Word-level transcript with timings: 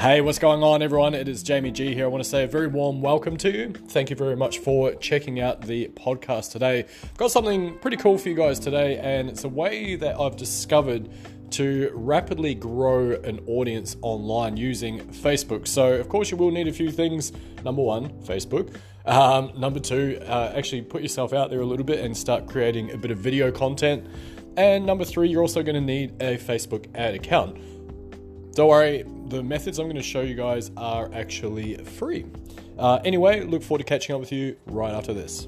Hey, 0.00 0.22
what's 0.22 0.38
going 0.38 0.62
on, 0.62 0.80
everyone? 0.80 1.12
It 1.12 1.28
is 1.28 1.42
Jamie 1.42 1.70
G 1.70 1.94
here. 1.94 2.06
I 2.06 2.08
want 2.08 2.24
to 2.24 2.30
say 2.30 2.44
a 2.44 2.46
very 2.46 2.68
warm 2.68 3.02
welcome 3.02 3.36
to 3.36 3.50
you. 3.50 3.74
Thank 3.88 4.08
you 4.08 4.16
very 4.16 4.34
much 4.34 4.60
for 4.60 4.94
checking 4.94 5.40
out 5.40 5.60
the 5.60 5.88
podcast 5.88 6.52
today. 6.52 6.86
I've 7.02 7.16
got 7.18 7.30
something 7.30 7.78
pretty 7.80 7.98
cool 7.98 8.16
for 8.16 8.30
you 8.30 8.34
guys 8.34 8.58
today, 8.58 8.96
and 8.96 9.28
it's 9.28 9.44
a 9.44 9.48
way 9.50 9.96
that 9.96 10.18
I've 10.18 10.36
discovered 10.36 11.10
to 11.50 11.90
rapidly 11.92 12.54
grow 12.54 13.10
an 13.10 13.40
audience 13.46 13.98
online 14.00 14.56
using 14.56 15.00
Facebook. 15.00 15.68
So, 15.68 15.92
of 15.92 16.08
course, 16.08 16.30
you 16.30 16.38
will 16.38 16.50
need 16.50 16.66
a 16.66 16.72
few 16.72 16.90
things. 16.90 17.32
Number 17.62 17.82
one, 17.82 18.08
Facebook. 18.22 18.74
Um, 19.04 19.52
number 19.54 19.80
two, 19.80 20.18
uh, 20.22 20.54
actually 20.56 20.80
put 20.80 21.02
yourself 21.02 21.34
out 21.34 21.50
there 21.50 21.60
a 21.60 21.66
little 21.66 21.84
bit 21.84 22.02
and 22.02 22.16
start 22.16 22.46
creating 22.46 22.90
a 22.92 22.96
bit 22.96 23.10
of 23.10 23.18
video 23.18 23.52
content. 23.52 24.06
And 24.56 24.86
number 24.86 25.04
three, 25.04 25.28
you're 25.28 25.42
also 25.42 25.62
going 25.62 25.74
to 25.74 25.80
need 25.82 26.12
a 26.22 26.38
Facebook 26.38 26.86
ad 26.94 27.14
account. 27.14 27.58
Don't 28.52 28.68
worry, 28.68 29.04
the 29.28 29.42
methods 29.44 29.78
I'm 29.78 29.86
going 29.86 29.94
to 29.94 30.02
show 30.02 30.22
you 30.22 30.34
guys 30.34 30.72
are 30.76 31.08
actually 31.14 31.76
free. 31.76 32.26
Uh, 32.76 32.98
anyway, 33.04 33.42
look 33.42 33.62
forward 33.62 33.78
to 33.78 33.84
catching 33.84 34.14
up 34.14 34.20
with 34.20 34.32
you 34.32 34.56
right 34.66 34.92
after 34.92 35.14
this. 35.14 35.46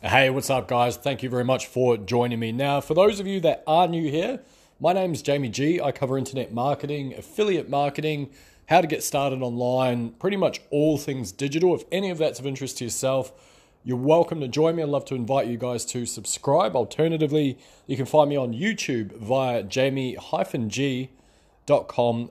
Hey, 0.00 0.30
what's 0.30 0.48
up, 0.48 0.68
guys? 0.68 0.96
Thank 0.96 1.24
you 1.24 1.28
very 1.28 1.44
much 1.44 1.66
for 1.66 1.96
joining 1.96 2.38
me. 2.38 2.52
Now, 2.52 2.80
for 2.80 2.94
those 2.94 3.18
of 3.18 3.26
you 3.26 3.40
that 3.40 3.64
are 3.66 3.88
new 3.88 4.08
here, 4.08 4.40
my 4.78 4.92
name 4.92 5.12
is 5.12 5.22
Jamie 5.22 5.48
G. 5.48 5.80
I 5.80 5.90
cover 5.90 6.16
internet 6.16 6.52
marketing, 6.52 7.14
affiliate 7.14 7.68
marketing, 7.68 8.30
how 8.66 8.80
to 8.80 8.86
get 8.86 9.02
started 9.02 9.42
online, 9.42 10.10
pretty 10.12 10.36
much 10.36 10.60
all 10.70 10.96
things 10.96 11.32
digital. 11.32 11.74
If 11.74 11.84
any 11.92 12.10
of 12.10 12.18
that's 12.18 12.38
of 12.38 12.46
interest 12.46 12.78
to 12.78 12.84
yourself, 12.84 13.32
you're 13.84 13.96
welcome 13.98 14.40
to 14.40 14.48
join 14.48 14.76
me. 14.76 14.82
I'd 14.82 14.88
love 14.88 15.04
to 15.06 15.14
invite 15.14 15.46
you 15.46 15.58
guys 15.58 15.84
to 15.86 16.06
subscribe. 16.06 16.74
Alternatively, 16.74 17.58
you 17.86 17.96
can 17.96 18.06
find 18.06 18.30
me 18.30 18.36
on 18.36 18.54
YouTube 18.54 19.14
via 19.16 19.62
jamie-g.com 19.62 20.18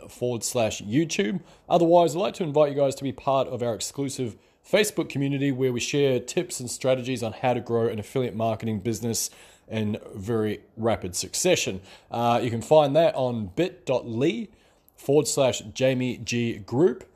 forward 0.10 0.44
slash 0.44 0.82
YouTube. 0.82 1.42
Otherwise, 1.70 2.16
I'd 2.16 2.20
like 2.20 2.34
to 2.36 2.44
invite 2.44 2.72
you 2.72 2.78
guys 2.78 2.96
to 2.96 3.04
be 3.04 3.12
part 3.12 3.48
of 3.48 3.62
our 3.62 3.76
exclusive 3.76 4.36
Facebook 4.68 5.10
community 5.10 5.52
where 5.52 5.72
we 5.72 5.80
share 5.80 6.20
tips 6.20 6.60
and 6.60 6.72
strategies 6.72 7.22
on 7.22 7.34
how 7.34 7.54
to 7.54 7.60
grow 7.60 7.88
an 7.88 8.00
affiliate 8.00 8.36
marketing 8.36 8.80
business 8.80 9.30
in 9.68 9.98
very 10.16 10.62
rapid 10.76 11.16
succession. 11.16 11.82
Uh, 12.10 12.40
you 12.42 12.50
can 12.50 12.62
find 12.62 12.96
that 12.96 13.14
on 13.14 13.52
bit.ly 13.56 14.48
forward 14.96 15.28
slash 15.28 15.62
Jamie 15.74 16.18
G 16.18 16.58
Group. 16.60 17.10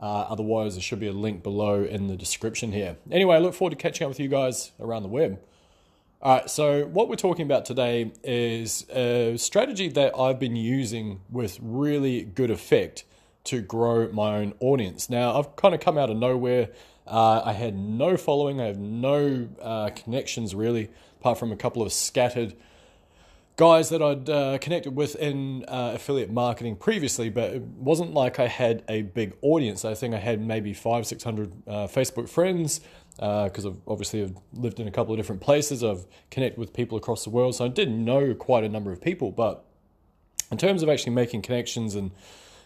Uh, 0.00 0.26
otherwise, 0.28 0.74
there 0.74 0.82
should 0.82 0.98
be 0.98 1.06
a 1.06 1.12
link 1.12 1.42
below 1.42 1.84
in 1.84 2.08
the 2.08 2.16
description 2.16 2.72
here. 2.72 2.96
Anyway, 3.10 3.36
I 3.36 3.38
look 3.38 3.54
forward 3.54 3.70
to 3.70 3.76
catching 3.76 4.04
up 4.04 4.08
with 4.08 4.18
you 4.18 4.28
guys 4.28 4.72
around 4.80 5.04
the 5.04 5.08
web. 5.08 5.38
All 6.20 6.36
right, 6.36 6.50
so 6.50 6.86
what 6.86 7.08
we're 7.08 7.16
talking 7.16 7.44
about 7.44 7.64
today 7.64 8.12
is 8.22 8.86
a 8.90 9.36
strategy 9.36 9.88
that 9.88 10.16
I've 10.18 10.38
been 10.38 10.54
using 10.56 11.20
with 11.30 11.58
really 11.60 12.22
good 12.22 12.50
effect 12.50 13.04
to 13.44 13.60
grow 13.60 14.10
my 14.12 14.36
own 14.36 14.54
audience. 14.60 15.10
Now, 15.10 15.38
I've 15.38 15.56
kind 15.56 15.74
of 15.74 15.80
come 15.80 15.98
out 15.98 16.10
of 16.10 16.16
nowhere. 16.16 16.68
Uh, 17.06 17.42
I 17.44 17.52
had 17.52 17.76
no 17.76 18.16
following, 18.16 18.60
I 18.60 18.66
have 18.66 18.78
no 18.78 19.48
uh, 19.60 19.90
connections 19.90 20.54
really, 20.54 20.90
apart 21.20 21.38
from 21.38 21.50
a 21.50 21.56
couple 21.56 21.82
of 21.82 21.92
scattered 21.92 22.54
guys 23.62 23.90
that 23.90 24.02
I'd 24.02 24.28
uh, 24.28 24.58
connected 24.58 24.96
with 24.96 25.14
in 25.14 25.64
uh, 25.68 25.92
affiliate 25.94 26.32
marketing 26.32 26.74
previously, 26.74 27.30
but 27.30 27.52
it 27.52 27.62
wasn't 27.62 28.12
like 28.12 28.40
I 28.40 28.48
had 28.48 28.82
a 28.88 29.02
big 29.02 29.34
audience. 29.40 29.84
I 29.84 29.94
think 29.94 30.16
I 30.16 30.18
had 30.18 30.44
maybe 30.44 30.74
five, 30.74 31.06
six 31.06 31.22
hundred 31.22 31.52
uh, 31.68 31.86
Facebook 31.86 32.28
friends 32.28 32.80
because 33.14 33.64
uh, 33.64 33.68
I've 33.68 33.78
obviously 33.86 34.24
I've 34.24 34.36
lived 34.52 34.80
in 34.80 34.88
a 34.88 34.90
couple 34.90 35.14
of 35.14 35.18
different 35.20 35.42
places. 35.42 35.84
I've 35.84 36.04
connected 36.32 36.58
with 36.58 36.72
people 36.72 36.98
across 36.98 37.22
the 37.22 37.30
world, 37.30 37.54
so 37.54 37.64
I 37.64 37.68
didn't 37.68 38.04
know 38.04 38.34
quite 38.34 38.64
a 38.64 38.68
number 38.68 38.90
of 38.90 39.00
people. 39.00 39.30
But 39.30 39.64
in 40.50 40.58
terms 40.58 40.82
of 40.82 40.88
actually 40.88 41.12
making 41.12 41.42
connections 41.42 41.94
and 41.94 42.10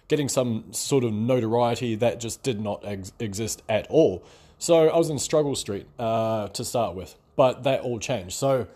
getting 0.09 0.31
some 0.31 0.73
sort 0.73 1.05
of 1.05 1.13
notoriety, 1.13 1.95
that 1.97 2.21
just 2.21 2.43
did 2.43 2.59
not 2.59 2.83
ex- 2.87 3.13
exist 3.19 3.63
at 3.69 3.87
all. 3.91 4.25
So 4.59 4.89
I 4.89 4.97
was 4.97 5.11
in 5.11 5.19
struggle 5.19 5.57
street 5.57 5.89
uh, 5.99 6.49
to 6.49 6.65
start 6.65 6.97
with, 6.97 7.17
but 7.37 7.65
that 7.65 7.81
all 7.83 7.99
changed. 7.99 8.33
So 8.33 8.67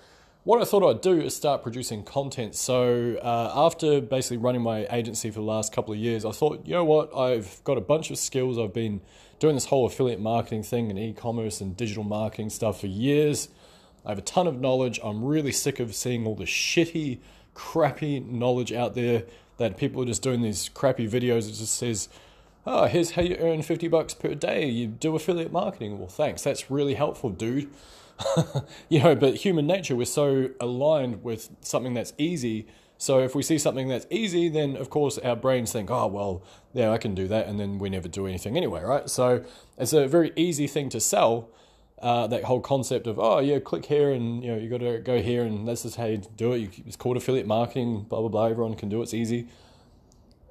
what 0.45 0.61
I 0.61 0.65
thought 0.65 0.89
I'd 0.89 1.03
do 1.03 1.21
is 1.21 1.37
start 1.37 1.63
producing 1.63 2.03
content. 2.03 2.55
So 2.55 3.19
uh, 3.23 3.53
after 3.55 4.01
basically 4.01 4.39
running 4.39 4.63
my 4.63 4.87
agency 4.91 5.31
for 5.31 5.41
the 5.41 5.45
last 5.45 5.73
couple 5.73 5.93
of 5.93 6.01
years, 6.01 6.25
I 6.25 6.31
thought, 6.31 6.67
you 6.67 6.73
know 6.73 6.85
what, 6.85 7.15
I've 7.15 7.63
got 7.65 7.77
a 7.77 7.83
bunch 7.83 8.11
of 8.11 8.19
skills. 8.19 8.59
I've 8.59 8.73
been 8.73 9.03
doing 9.39 9.55
this 9.55 9.67
whole 9.67 9.87
affiliate 9.87 10.21
marketing 10.21 10.63
thing 10.63 10.91
and 10.91 10.99
e-commerce 10.99 11.61
and 11.61 11.77
digital 11.77 12.05
marketing 12.05 12.51
stuff 12.51 12.81
for 12.81 12.87
years. 12.87 13.49
I 14.05 14.11
have 14.11 14.19
a 14.19 14.23
ton 14.23 14.47
of 14.47 14.59
knowledge. 14.59 14.99
I'm 15.05 15.23
really 15.23 15.53
sick 15.53 15.79
of 15.79 15.95
seeing 15.95 16.27
all 16.27 16.35
the 16.35 16.45
shitty, 16.45 17.19
crappy 17.55 18.21
knowledge 18.21 18.73
out 18.73 18.95
there 18.95 19.25
that 19.59 19.77
people 19.77 20.03
are 20.03 20.07
just 20.07 20.23
doing 20.23 20.41
these 20.41 20.71
crappy 20.71 21.07
videos. 21.07 21.49
It 21.51 21.53
just 21.53 21.75
says, 21.75 22.09
oh, 22.67 22.87
here's 22.87 23.11
how 23.11 23.23
you 23.23 23.37
earn 23.37 23.61
50 23.61 23.89
bucks 23.89 24.15
per 24.15 24.35
day. 24.35 24.67
You 24.67 24.87
do 24.87 25.15
affiliate 25.15 25.53
marketing. 25.53 25.99
Well, 25.99 26.09
thanks. 26.09 26.43
That's 26.43 26.71
really 26.71 26.95
helpful, 26.95 27.29
dude. 27.29 27.71
you 28.89 29.01
know, 29.01 29.15
but 29.15 29.37
human 29.37 29.67
nature, 29.67 29.97
we're 29.97 30.05
so 30.05 30.51
aligned 30.61 31.23
with 31.23 31.51
something 31.61 31.95
that's 31.95 32.13
easy. 32.19 32.67
So 32.99 33.21
if 33.21 33.35
we 33.35 33.43
see 33.43 33.59
something 33.59 33.89
that's 33.89 34.07
easy, 34.11 34.49
then 34.49 34.77
of 34.77 34.91
course 34.91 35.19
our 35.19 35.37
brains 35.37 35.73
think, 35.73 35.91
oh, 35.91 36.07
well, 36.07 36.43
yeah, 36.75 36.91
I 36.91 36.99
can 36.99 37.15
do 37.15 37.27
that. 37.29 37.47
And 37.47 37.59
then 37.59 37.79
we 37.79 37.89
never 37.89 38.09
do 38.09 38.27
anything 38.27 38.57
anyway, 38.57 38.83
right? 38.83 39.09
So 39.09 39.45
it's 39.79 39.93
a 39.93 40.07
very 40.07 40.33
easy 40.37 40.67
thing 40.67 40.89
to 40.91 41.01
sell. 41.01 41.51
Uh, 42.03 42.27
that 42.27 42.45
whole 42.45 42.61
concept 42.61 43.07
of 43.07 43.19
oh 43.19 43.41
yeah 43.41 43.59
click 43.59 43.85
here 43.85 44.11
and 44.11 44.43
you 44.43 44.51
know 44.51 44.57
you 44.57 44.71
got 44.71 44.81
to 44.81 45.01
go 45.01 45.21
here 45.21 45.45
and 45.45 45.69
this 45.69 45.85
is 45.85 45.97
how 45.97 46.07
you 46.07 46.17
do 46.35 46.55
it 46.55 46.71
it's 46.87 46.97
called 46.97 47.15
affiliate 47.15 47.47
marketing 47.47 48.07
blah 48.09 48.21
blah 48.21 48.29
blah 48.31 48.47
everyone 48.47 48.75
can 48.75 48.89
do 48.89 49.01
it 49.01 49.03
it's 49.03 49.13
easy 49.13 49.47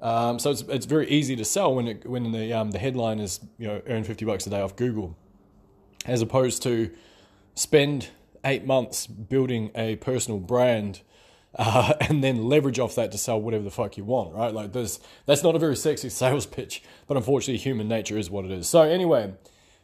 um, 0.00 0.38
so 0.38 0.52
it's, 0.52 0.62
it's 0.68 0.86
very 0.86 1.10
easy 1.10 1.34
to 1.34 1.44
sell 1.44 1.74
when 1.74 1.88
it, 1.88 2.06
when 2.08 2.30
the 2.30 2.52
um, 2.52 2.70
the 2.70 2.78
headline 2.78 3.18
is 3.18 3.40
you 3.58 3.66
know 3.66 3.82
earn 3.88 4.04
50 4.04 4.24
bucks 4.26 4.46
a 4.46 4.50
day 4.50 4.60
off 4.60 4.76
Google 4.76 5.16
as 6.06 6.22
opposed 6.22 6.62
to 6.62 6.92
spend 7.54 8.08
eight 8.44 8.64
months 8.64 9.06
building 9.06 9.70
a 9.74 9.96
personal 9.96 10.38
brand 10.38 11.00
uh, 11.54 11.94
and 12.00 12.22
then 12.22 12.48
leverage 12.48 12.78
off 12.78 12.94
that 12.94 13.12
to 13.12 13.18
sell 13.18 13.40
whatever 13.40 13.64
the 13.64 13.70
fuck 13.70 13.96
you 13.96 14.04
want, 14.04 14.34
right? 14.34 14.52
Like 14.52 14.72
this, 14.72 15.00
that's 15.26 15.42
not 15.42 15.54
a 15.54 15.58
very 15.58 15.76
sexy 15.76 16.08
sales 16.10 16.46
pitch, 16.46 16.82
but 17.06 17.16
unfortunately, 17.16 17.58
human 17.58 17.88
nature 17.88 18.18
is 18.18 18.30
what 18.30 18.44
it 18.44 18.50
is. 18.50 18.68
So 18.68 18.82
anyway, 18.82 19.34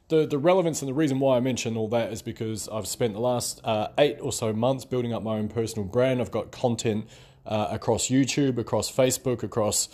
the 0.08 0.26
the 0.26 0.38
relevance 0.38 0.82
and 0.82 0.88
the 0.88 0.94
reason 0.94 1.18
why 1.18 1.36
I 1.36 1.40
mention 1.40 1.76
all 1.76 1.88
that 1.88 2.12
is 2.12 2.22
because 2.22 2.68
I've 2.68 2.86
spent 2.86 3.14
the 3.14 3.20
last 3.20 3.60
uh, 3.64 3.88
eight 3.98 4.18
or 4.20 4.32
so 4.32 4.52
months 4.52 4.84
building 4.84 5.12
up 5.12 5.22
my 5.22 5.36
own 5.36 5.48
personal 5.48 5.86
brand. 5.86 6.20
I've 6.20 6.30
got 6.30 6.52
content 6.52 7.08
uh, 7.44 7.68
across 7.70 8.08
YouTube, 8.08 8.58
across 8.58 8.90
Facebook, 8.90 9.42
across 9.42 9.88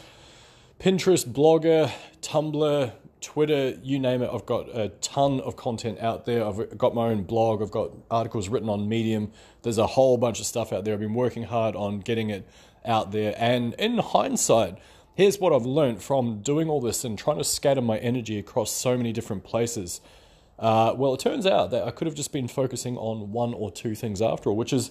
Pinterest, 0.78 1.24
Blogger, 1.24 1.90
Tumblr, 2.20 2.92
Twitter, 3.22 3.78
you 3.82 3.98
name 3.98 4.22
it. 4.22 4.30
I've 4.32 4.44
got 4.46 4.68
a 4.76 4.88
ton 5.00 5.40
of 5.40 5.56
content 5.56 6.00
out 6.00 6.26
there. 6.26 6.44
I've 6.44 6.76
got 6.76 6.94
my 6.94 7.08
own 7.08 7.22
blog. 7.22 7.62
I've 7.62 7.70
got 7.70 7.92
articles 8.10 8.48
written 8.48 8.68
on 8.68 8.88
Medium. 8.88 9.30
There's 9.62 9.78
a 9.78 9.86
whole 9.86 10.18
bunch 10.18 10.40
of 10.40 10.46
stuff 10.46 10.72
out 10.72 10.84
there. 10.84 10.94
I've 10.94 11.00
been 11.00 11.14
working 11.14 11.44
hard 11.44 11.74
on 11.76 12.00
getting 12.00 12.30
it 12.30 12.46
out 12.84 13.12
there. 13.12 13.34
And 13.38 13.74
in 13.74 13.98
hindsight, 13.98 14.78
here's 15.14 15.38
what 15.38 15.52
I've 15.52 15.64
learned 15.64 16.02
from 16.02 16.40
doing 16.42 16.68
all 16.68 16.80
this 16.80 17.04
and 17.04 17.18
trying 17.18 17.38
to 17.38 17.44
scatter 17.44 17.80
my 17.80 17.98
energy 17.98 18.38
across 18.38 18.72
so 18.72 18.96
many 18.96 19.12
different 19.12 19.44
places. 19.44 20.00
Uh, 20.58 20.94
well, 20.96 21.14
it 21.14 21.20
turns 21.20 21.46
out 21.46 21.70
that 21.70 21.84
I 21.84 21.90
could 21.90 22.06
have 22.06 22.14
just 22.14 22.32
been 22.32 22.48
focusing 22.48 22.96
on 22.96 23.32
one 23.32 23.54
or 23.54 23.70
two 23.70 23.94
things 23.94 24.20
after 24.20 24.50
all, 24.50 24.56
which 24.56 24.72
is 24.72 24.90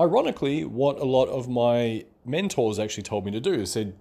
ironically 0.00 0.64
what 0.64 0.98
a 0.98 1.04
lot 1.04 1.26
of 1.26 1.48
my 1.48 2.04
mentors 2.24 2.78
actually 2.78 3.02
told 3.04 3.24
me 3.24 3.30
to 3.32 3.40
do. 3.40 3.56
They 3.56 3.64
said, 3.64 3.94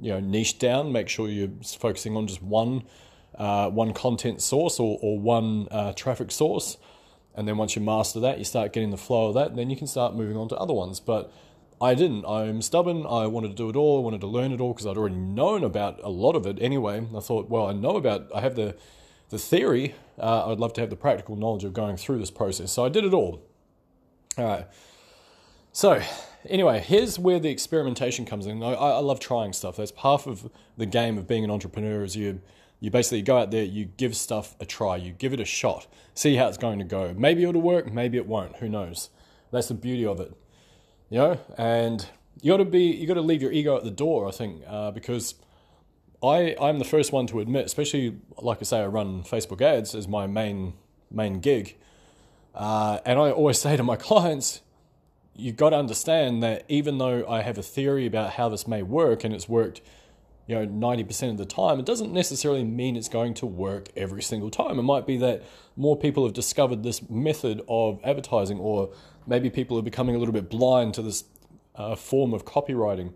you 0.00 0.12
know, 0.12 0.20
niche 0.20 0.58
down, 0.58 0.92
make 0.92 1.08
sure 1.08 1.28
you're 1.28 1.50
focusing 1.78 2.16
on 2.16 2.26
just 2.26 2.42
one 2.42 2.84
uh, 3.36 3.68
one 3.68 3.92
content 3.92 4.40
source 4.40 4.80
or, 4.80 4.98
or 5.02 5.18
one 5.18 5.68
uh, 5.70 5.92
traffic 5.92 6.30
source. 6.30 6.78
And 7.34 7.46
then 7.46 7.58
once 7.58 7.76
you 7.76 7.82
master 7.82 8.18
that, 8.20 8.38
you 8.38 8.44
start 8.44 8.72
getting 8.72 8.90
the 8.90 8.96
flow 8.96 9.28
of 9.28 9.34
that, 9.34 9.48
and 9.48 9.58
then 9.58 9.68
you 9.68 9.76
can 9.76 9.86
start 9.86 10.14
moving 10.14 10.38
on 10.38 10.48
to 10.48 10.56
other 10.56 10.72
ones. 10.72 11.00
But 11.00 11.30
I 11.80 11.94
didn't. 11.94 12.24
I'm 12.24 12.62
stubborn. 12.62 13.04
I 13.06 13.26
wanted 13.26 13.48
to 13.48 13.54
do 13.54 13.68
it 13.68 13.76
all. 13.76 13.98
I 13.98 14.02
wanted 14.02 14.22
to 14.22 14.26
learn 14.26 14.52
it 14.52 14.60
all 14.60 14.72
because 14.72 14.86
I'd 14.86 14.96
already 14.96 15.16
known 15.16 15.62
about 15.62 16.00
a 16.02 16.08
lot 16.08 16.34
of 16.34 16.46
it 16.46 16.56
anyway. 16.60 17.06
I 17.14 17.20
thought, 17.20 17.50
well, 17.50 17.66
I 17.66 17.72
know 17.72 17.96
about, 17.96 18.30
I 18.34 18.40
have 18.40 18.56
the, 18.56 18.74
the 19.28 19.38
theory. 19.38 19.94
Uh, 20.18 20.50
I'd 20.50 20.58
love 20.58 20.72
to 20.74 20.80
have 20.80 20.88
the 20.88 20.96
practical 20.96 21.36
knowledge 21.36 21.64
of 21.64 21.74
going 21.74 21.98
through 21.98 22.18
this 22.18 22.30
process. 22.30 22.72
So 22.72 22.86
I 22.86 22.88
did 22.88 23.04
it 23.04 23.12
all. 23.12 23.42
All 24.38 24.44
right. 24.44 24.66
So, 25.72 26.00
anyway, 26.48 26.80
here's 26.80 27.18
where 27.18 27.38
the 27.38 27.50
experimentation 27.50 28.24
comes 28.24 28.46
in. 28.46 28.62
I, 28.62 28.72
I 28.72 28.98
love 28.98 29.20
trying 29.20 29.52
stuff. 29.52 29.76
That's 29.76 29.92
half 29.98 30.26
of 30.26 30.50
the 30.76 30.86
game 30.86 31.18
of 31.18 31.26
being 31.26 31.44
an 31.44 31.50
entrepreneur. 31.50 32.02
Is 32.04 32.16
you 32.16 32.40
you 32.80 32.90
basically 32.90 33.22
go 33.22 33.38
out 33.38 33.50
there, 33.50 33.64
you 33.64 33.86
give 33.86 34.16
stuff 34.16 34.54
a 34.60 34.66
try, 34.66 34.96
you 34.96 35.12
give 35.12 35.32
it 35.32 35.40
a 35.40 35.44
shot, 35.44 35.86
see 36.14 36.36
how 36.36 36.48
it's 36.48 36.58
going 36.58 36.78
to 36.78 36.84
go. 36.84 37.14
Maybe 37.16 37.44
it'll 37.44 37.60
work, 37.60 37.92
maybe 37.92 38.18
it 38.18 38.26
won't. 38.26 38.56
Who 38.56 38.68
knows? 38.68 39.10
That's 39.50 39.68
the 39.68 39.74
beauty 39.74 40.04
of 40.04 40.20
it, 40.20 40.32
you 41.08 41.18
know. 41.18 41.38
And 41.56 42.06
you 42.42 42.52
got 42.52 42.58
to 42.58 42.64
be, 42.64 42.84
you 42.84 43.06
got 43.06 43.14
to 43.14 43.22
leave 43.22 43.40
your 43.40 43.52
ego 43.52 43.76
at 43.76 43.84
the 43.84 43.90
door. 43.90 44.28
I 44.28 44.30
think 44.30 44.62
uh, 44.66 44.90
because 44.90 45.34
I 46.22 46.54
I'm 46.60 46.78
the 46.78 46.84
first 46.84 47.12
one 47.12 47.26
to 47.28 47.40
admit, 47.40 47.66
especially 47.66 48.18
like 48.38 48.58
I 48.60 48.64
say, 48.64 48.80
I 48.80 48.86
run 48.86 49.22
Facebook 49.22 49.60
ads 49.62 49.94
as 49.94 50.06
my 50.06 50.26
main 50.26 50.74
main 51.10 51.40
gig. 51.40 51.76
Uh, 52.54 52.98
and 53.04 53.18
I 53.18 53.30
always 53.30 53.58
say 53.60 53.76
to 53.76 53.82
my 53.82 53.96
clients, 53.96 54.60
you've 55.38 55.56
got 55.56 55.70
to 55.70 55.76
understand 55.76 56.42
that 56.42 56.64
even 56.68 56.98
though 56.98 57.26
I 57.28 57.42
have 57.42 57.58
a 57.58 57.62
theory 57.62 58.06
about 58.06 58.32
how 58.32 58.48
this 58.48 58.66
may 58.66 58.82
work 58.82 59.24
and 59.24 59.34
it's 59.34 59.48
worked, 59.48 59.80
you 60.46 60.54
know, 60.54 60.66
90% 60.66 61.30
of 61.30 61.38
the 61.38 61.44
time, 61.44 61.78
it 61.78 61.86
doesn't 61.86 62.12
necessarily 62.12 62.64
mean 62.64 62.96
it's 62.96 63.08
going 63.08 63.34
to 63.34 63.46
work 63.46 63.88
every 63.96 64.22
single 64.22 64.50
time. 64.50 64.78
It 64.78 64.82
might 64.82 65.06
be 65.06 65.16
that 65.18 65.42
more 65.76 65.96
people 65.96 66.24
have 66.24 66.32
discovered 66.32 66.82
this 66.82 67.08
method 67.10 67.62
of 67.68 68.00
advertising, 68.04 68.58
or 68.58 68.92
maybe 69.26 69.50
people 69.50 69.76
are 69.78 69.82
becoming 69.82 70.14
a 70.14 70.18
little 70.18 70.32
bit 70.32 70.48
blind 70.48 70.94
to 70.94 71.02
this 71.02 71.24
uh, 71.74 71.96
form 71.96 72.32
of 72.32 72.44
copywriting. 72.44 73.12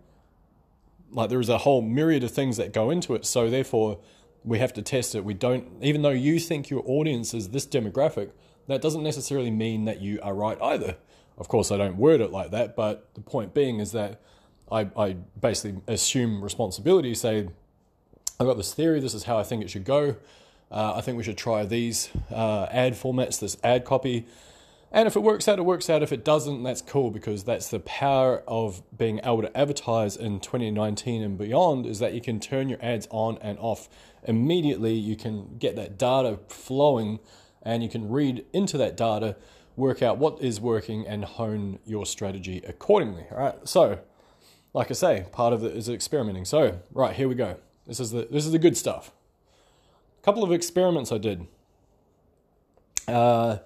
Like 1.11 1.29
there 1.29 1.39
is 1.39 1.49
a 1.49 1.59
whole 1.59 1.81
myriad 1.81 2.23
of 2.23 2.31
things 2.31 2.57
that 2.57 2.73
go 2.73 2.89
into 2.89 3.15
it. 3.15 3.25
So 3.25 3.49
therefore, 3.49 3.99
we 4.43 4.59
have 4.59 4.73
to 4.73 4.81
test 4.81 5.15
it. 5.15 5.23
We 5.23 5.33
don't, 5.33 5.67
even 5.81 6.01
though 6.01 6.09
you 6.09 6.39
think 6.39 6.69
your 6.69 6.83
audience 6.85 7.33
is 7.33 7.49
this 7.49 7.65
demographic, 7.65 8.31
that 8.67 8.81
doesn't 8.81 9.03
necessarily 9.03 9.51
mean 9.51 9.85
that 9.85 10.01
you 10.01 10.19
are 10.21 10.33
right 10.33 10.57
either. 10.61 10.97
Of 11.37 11.47
course, 11.47 11.71
I 11.71 11.77
don't 11.77 11.97
word 11.97 12.21
it 12.21 12.31
like 12.31 12.51
that, 12.51 12.75
but 12.75 13.13
the 13.15 13.21
point 13.21 13.53
being 13.53 13.79
is 13.79 13.91
that 13.93 14.21
I, 14.71 14.89
I 14.95 15.17
basically 15.39 15.81
assume 15.87 16.43
responsibility, 16.43 17.13
say, 17.15 17.49
I've 18.39 18.47
got 18.47 18.57
this 18.57 18.73
theory, 18.73 18.99
this 18.99 19.13
is 19.13 19.23
how 19.23 19.37
I 19.37 19.43
think 19.43 19.63
it 19.63 19.69
should 19.69 19.85
go. 19.85 20.15
Uh, 20.71 20.93
I 20.95 21.01
think 21.01 21.17
we 21.17 21.23
should 21.23 21.37
try 21.37 21.65
these 21.65 22.09
uh, 22.31 22.67
ad 22.71 22.93
formats, 22.93 23.39
this 23.39 23.57
ad 23.63 23.83
copy. 23.83 24.25
And 24.91 25.07
if 25.07 25.15
it 25.15 25.19
works 25.21 25.47
out, 25.47 25.59
it 25.59 25.63
works 25.63 25.89
out. 25.89 26.01
If 26.01 26.11
it 26.11 26.25
doesn't, 26.25 26.63
that's 26.63 26.81
cool 26.81 27.11
because 27.11 27.43
that's 27.43 27.69
the 27.69 27.79
power 27.79 28.43
of 28.47 28.81
being 28.97 29.19
able 29.19 29.41
to 29.41 29.57
advertise 29.57 30.17
in 30.17 30.39
2019 30.39 31.23
and 31.23 31.37
beyond 31.37 31.85
is 31.85 31.99
that 31.99 32.13
you 32.13 32.21
can 32.21 32.39
turn 32.39 32.67
your 32.67 32.79
ads 32.81 33.07
on 33.09 33.37
and 33.41 33.57
off 33.59 33.89
immediately. 34.23 34.93
You 34.93 35.15
can 35.15 35.57
get 35.57 35.75
that 35.75 35.97
data 35.97 36.39
flowing 36.47 37.19
and 37.63 37.83
you 37.83 37.89
can 37.89 38.09
read 38.09 38.45
into 38.53 38.77
that 38.77 38.97
data, 38.97 39.35
work 39.81 40.01
out 40.01 40.17
what 40.17 40.41
is 40.41 40.61
working, 40.61 41.05
and 41.07 41.25
hone 41.25 41.79
your 41.85 42.05
strategy 42.05 42.61
accordingly. 42.67 43.25
All 43.31 43.37
right. 43.37 43.67
So, 43.67 43.99
like 44.73 44.89
I 44.91 44.93
say, 44.93 45.25
part 45.31 45.53
of 45.53 45.63
it 45.63 45.75
is 45.75 45.89
experimenting. 45.89 46.45
So, 46.45 46.79
right 46.93 47.15
here 47.15 47.27
we 47.27 47.35
go. 47.35 47.57
This 47.87 47.99
is 47.99 48.11
the 48.11 48.27
this 48.31 48.45
is 48.45 48.51
the 48.51 48.59
good 48.59 48.77
stuff. 48.77 49.11
A 50.21 50.23
couple 50.23 50.43
of 50.43 50.51
experiments 50.51 51.11
I 51.11 51.17
did. 51.17 51.47
Uh, 53.07 53.57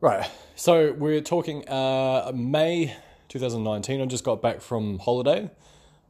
right. 0.00 0.30
So 0.54 0.92
we're 0.92 1.20
talking 1.20 1.68
uh, 1.68 2.30
May 2.34 2.96
2019. 3.28 4.00
I 4.00 4.06
just 4.06 4.24
got 4.24 4.40
back 4.40 4.60
from 4.60 5.00
holiday. 5.00 5.50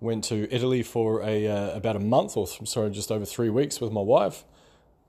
Went 0.01 0.25
to 0.25 0.53
Italy 0.55 0.83
for 0.83 1.23
a 1.23 1.49
uh, 1.49 1.77
about 1.77 1.97
a 1.97 2.01
month, 2.01 2.37
or 2.37 2.47
sorry, 2.47 2.91
just 2.91 3.11
over 3.11 3.25
three 3.25 3.51
weeks 3.51 3.81
with 3.81 3.91
my 3.91 4.03
wife 4.03 4.45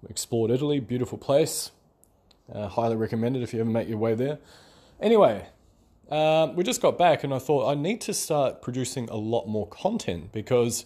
explored 0.09 0.51
Italy, 0.51 0.79
beautiful 0.79 1.18
place. 1.18 1.71
Uh, 2.51 2.67
highly 2.67 2.95
recommended 2.95 3.41
if 3.41 3.53
you 3.53 3.61
ever 3.61 3.69
make 3.69 3.87
your 3.87 3.97
way 3.97 4.15
there. 4.15 4.39
Anyway, 4.99 5.45
um, 6.09 6.55
we 6.55 6.63
just 6.63 6.81
got 6.81 6.97
back 6.97 7.23
and 7.23 7.33
I 7.33 7.39
thought 7.39 7.69
I 7.69 7.75
need 7.75 8.01
to 8.01 8.13
start 8.13 8.61
producing 8.61 9.09
a 9.09 9.15
lot 9.15 9.47
more 9.47 9.67
content 9.67 10.31
because 10.31 10.85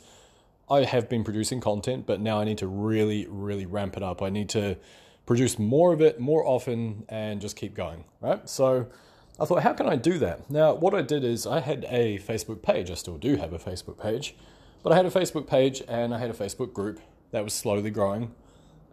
I 0.69 0.83
have 0.83 1.09
been 1.09 1.23
producing 1.23 1.59
content, 1.61 2.05
but 2.05 2.19
now 2.19 2.39
I 2.39 2.43
need 2.43 2.57
to 2.59 2.67
really, 2.67 3.25
really 3.29 3.65
ramp 3.65 3.97
it 3.97 4.03
up. 4.03 4.21
I 4.21 4.29
need 4.29 4.49
to 4.49 4.77
produce 5.25 5.57
more 5.57 5.93
of 5.93 6.01
it 6.01 6.19
more 6.19 6.45
often 6.45 7.05
and 7.09 7.41
just 7.41 7.55
keep 7.55 7.73
going, 7.73 8.03
right? 8.21 8.47
So 8.49 8.87
I 9.39 9.45
thought, 9.45 9.63
how 9.63 9.73
can 9.73 9.87
I 9.87 9.95
do 9.95 10.17
that? 10.19 10.49
Now, 10.49 10.73
what 10.73 10.93
I 10.93 11.01
did 11.01 11.23
is 11.23 11.47
I 11.47 11.59
had 11.59 11.85
a 11.89 12.19
Facebook 12.19 12.61
page. 12.61 12.91
I 12.91 12.95
still 12.95 13.17
do 13.17 13.35
have 13.35 13.53
a 13.53 13.59
Facebook 13.59 14.01
page, 14.01 14.35
but 14.83 14.93
I 14.93 14.95
had 14.95 15.05
a 15.05 15.11
Facebook 15.11 15.47
page 15.47 15.81
and 15.87 16.13
I 16.13 16.19
had 16.19 16.29
a 16.29 16.33
Facebook 16.33 16.73
group 16.73 16.99
that 17.31 17.43
was 17.43 17.53
slowly 17.53 17.89
growing. 17.89 18.33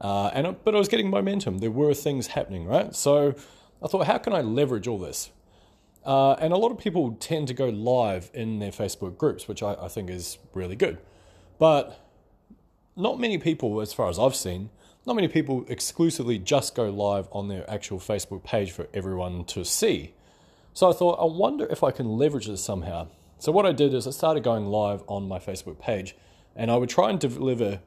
Uh, 0.05 0.27
and 0.35 0.63
but 0.65 0.75
I 0.75 0.79
was 0.79 0.89
getting 0.89 1.09
momentum. 1.09 1.59
There 1.59 1.71
were 1.71 1.95
things 1.95 2.27
happening, 2.27 2.67
right? 2.67 2.95
So 2.95 3.35
I 3.83 3.89
thought, 3.89 4.07
how 4.07 4.19
can 4.19 4.35
I 4.35 4.43
leverage 4.43 4.87
all 4.87 4.99
this? 4.99 5.31
Uh, 6.05 6.33
and 6.35 6.53
a 6.53 6.59
lot 6.59 6.71
of 6.71 6.77
people 6.77 7.17
tend 7.19 7.49
to 7.49 7.55
go 7.55 7.71
live 7.71 8.31
in 8.35 8.59
their 8.59 8.71
Facebook 8.71 9.17
groups, 9.17 9.49
which 9.49 9.63
I, 9.63 9.73
I 9.81 9.89
think 9.89 10.11
is 10.11 10.37
really 10.53 10.77
good. 10.77 10.99
But 11.59 12.07
not 12.95 13.19
many 13.19 13.39
people, 13.39 13.81
as 13.81 13.95
far 13.95 14.11
as 14.11 14.19
I've 14.19 14.37
seen, 14.37 14.69
not 15.07 15.17
many 15.17 15.27
people 15.27 15.65
exclusively 15.69 16.39
just 16.39 16.75
go 16.75 16.91
live 16.91 17.27
on 17.33 17.49
their 17.49 17.69
actual 17.71 17.99
Facebook 17.99 18.45
page 18.45 18.73
for 18.73 18.89
everyone 18.93 19.47
to 19.47 19.65
see. 19.65 20.13
So 20.75 20.91
I 20.91 20.93
thought, 20.93 21.19
I 21.19 21.25
wonder 21.25 21.65
if 21.71 21.83
I 21.83 21.91
can 21.91 22.19
leverage 22.19 22.47
this 22.47 22.63
somehow. 22.63 23.09
So 23.39 23.51
what 23.53 23.65
I 23.65 23.73
did 23.73 23.95
is 23.95 24.07
I 24.07 24.11
started 24.11 24.43
going 24.43 24.67
live 24.67 25.03
on 25.07 25.27
my 25.27 25.39
Facebook 25.39 25.79
page, 25.79 26.15
and 26.55 26.71
I 26.71 26.77
would 26.77 26.91
try 26.91 27.09
and 27.09 27.19
deliver 27.19 27.81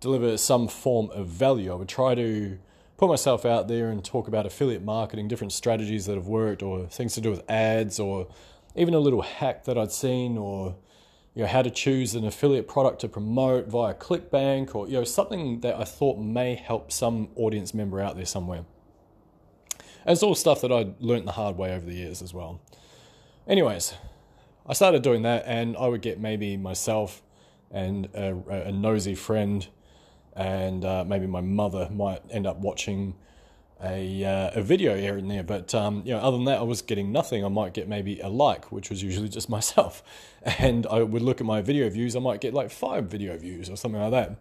deliver 0.00 0.36
some 0.36 0.66
form 0.66 1.10
of 1.10 1.26
value. 1.28 1.70
I 1.72 1.74
would 1.76 1.88
try 1.88 2.14
to 2.14 2.58
put 2.96 3.08
myself 3.08 3.44
out 3.44 3.68
there 3.68 3.90
and 3.90 4.04
talk 4.04 4.28
about 4.28 4.46
affiliate 4.46 4.82
marketing, 4.82 5.28
different 5.28 5.52
strategies 5.52 6.06
that 6.06 6.16
have 6.16 6.26
worked, 6.26 6.62
or 6.62 6.86
things 6.86 7.14
to 7.14 7.20
do 7.20 7.30
with 7.30 7.48
ads, 7.48 8.00
or 8.00 8.28
even 8.74 8.94
a 8.94 8.98
little 8.98 9.22
hack 9.22 9.64
that 9.64 9.78
I'd 9.78 9.92
seen, 9.92 10.36
or 10.36 10.76
you 11.34 11.42
know 11.42 11.48
how 11.48 11.62
to 11.62 11.70
choose 11.70 12.14
an 12.14 12.26
affiliate 12.26 12.66
product 12.66 13.00
to 13.02 13.08
promote 13.08 13.68
via 13.68 13.94
ClickBank, 13.94 14.74
or 14.74 14.86
you 14.86 14.94
know 14.94 15.04
something 15.04 15.60
that 15.60 15.76
I 15.76 15.84
thought 15.84 16.18
may 16.18 16.56
help 16.56 16.90
some 16.90 17.28
audience 17.36 17.72
member 17.72 18.00
out 18.00 18.16
there 18.16 18.26
somewhere. 18.26 18.64
And 20.04 20.12
it's 20.12 20.22
all 20.22 20.34
stuff 20.34 20.62
that 20.62 20.72
I 20.72 20.92
learned 20.98 21.28
the 21.28 21.32
hard 21.32 21.56
way 21.56 21.74
over 21.74 21.84
the 21.84 21.94
years 21.94 22.22
as 22.22 22.32
well. 22.32 22.60
Anyways, 23.46 23.94
I 24.66 24.72
started 24.72 25.02
doing 25.02 25.22
that, 25.22 25.44
and 25.46 25.76
I 25.76 25.88
would 25.88 26.02
get 26.02 26.18
maybe 26.18 26.56
myself 26.56 27.22
and 27.70 28.06
a, 28.14 28.36
a 28.66 28.72
nosy 28.72 29.14
friend 29.14 29.66
and 30.40 30.86
uh, 30.86 31.04
maybe 31.06 31.26
my 31.26 31.42
mother 31.42 31.90
might 31.92 32.22
end 32.30 32.46
up 32.46 32.56
watching 32.56 33.14
a, 33.84 34.24
uh, 34.24 34.50
a 34.54 34.62
video 34.62 34.96
here 34.96 35.18
and 35.18 35.30
there. 35.30 35.42
But 35.42 35.74
um, 35.74 36.02
you 36.06 36.14
know, 36.14 36.18
other 36.18 36.38
than 36.38 36.46
that, 36.46 36.58
I 36.58 36.62
was 36.62 36.80
getting 36.80 37.12
nothing. 37.12 37.44
I 37.44 37.48
might 37.48 37.74
get 37.74 37.88
maybe 37.88 38.20
a 38.20 38.28
like, 38.28 38.72
which 38.72 38.88
was 38.88 39.02
usually 39.02 39.28
just 39.28 39.50
myself, 39.58 40.02
and 40.42 40.86
I 40.86 41.02
would 41.02 41.20
look 41.20 41.42
at 41.42 41.46
my 41.46 41.60
video 41.60 41.90
views. 41.90 42.16
I 42.16 42.20
might 42.20 42.40
get 42.40 42.54
like 42.54 42.70
five 42.70 43.04
video 43.04 43.36
views 43.36 43.68
or 43.68 43.76
something 43.76 44.00
like 44.00 44.12
that. 44.12 44.38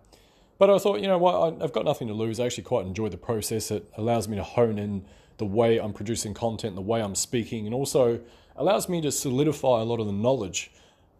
But 0.58 0.70
I 0.70 0.78
thought, 0.78 1.02
you 1.02 1.08
know 1.08 1.18
what, 1.18 1.62
I've 1.62 1.74
got 1.74 1.84
nothing 1.84 2.08
to 2.08 2.14
lose. 2.14 2.40
I 2.40 2.46
actually 2.46 2.64
quite 2.64 2.86
enjoy 2.86 3.10
the 3.10 3.18
process. 3.18 3.70
It 3.70 3.90
allows 3.98 4.28
me 4.28 4.38
to 4.38 4.44
hone 4.44 4.80
in 4.80 5.06
the 5.38 5.46
way 5.46 5.80
I'm 5.80 5.94
producing 5.94 6.34
content, 6.34 6.76
the 6.76 6.82
way 6.82 7.02
I'm 7.02 7.16
speaking, 7.16 7.66
and 7.66 7.74
also 7.74 8.22
allows 8.56 8.88
me 8.88 9.02
to 9.02 9.12
solidify 9.12 9.82
a 9.82 9.86
lot 9.86 10.00
of 10.00 10.06
the 10.06 10.14
knowledge 10.14 10.72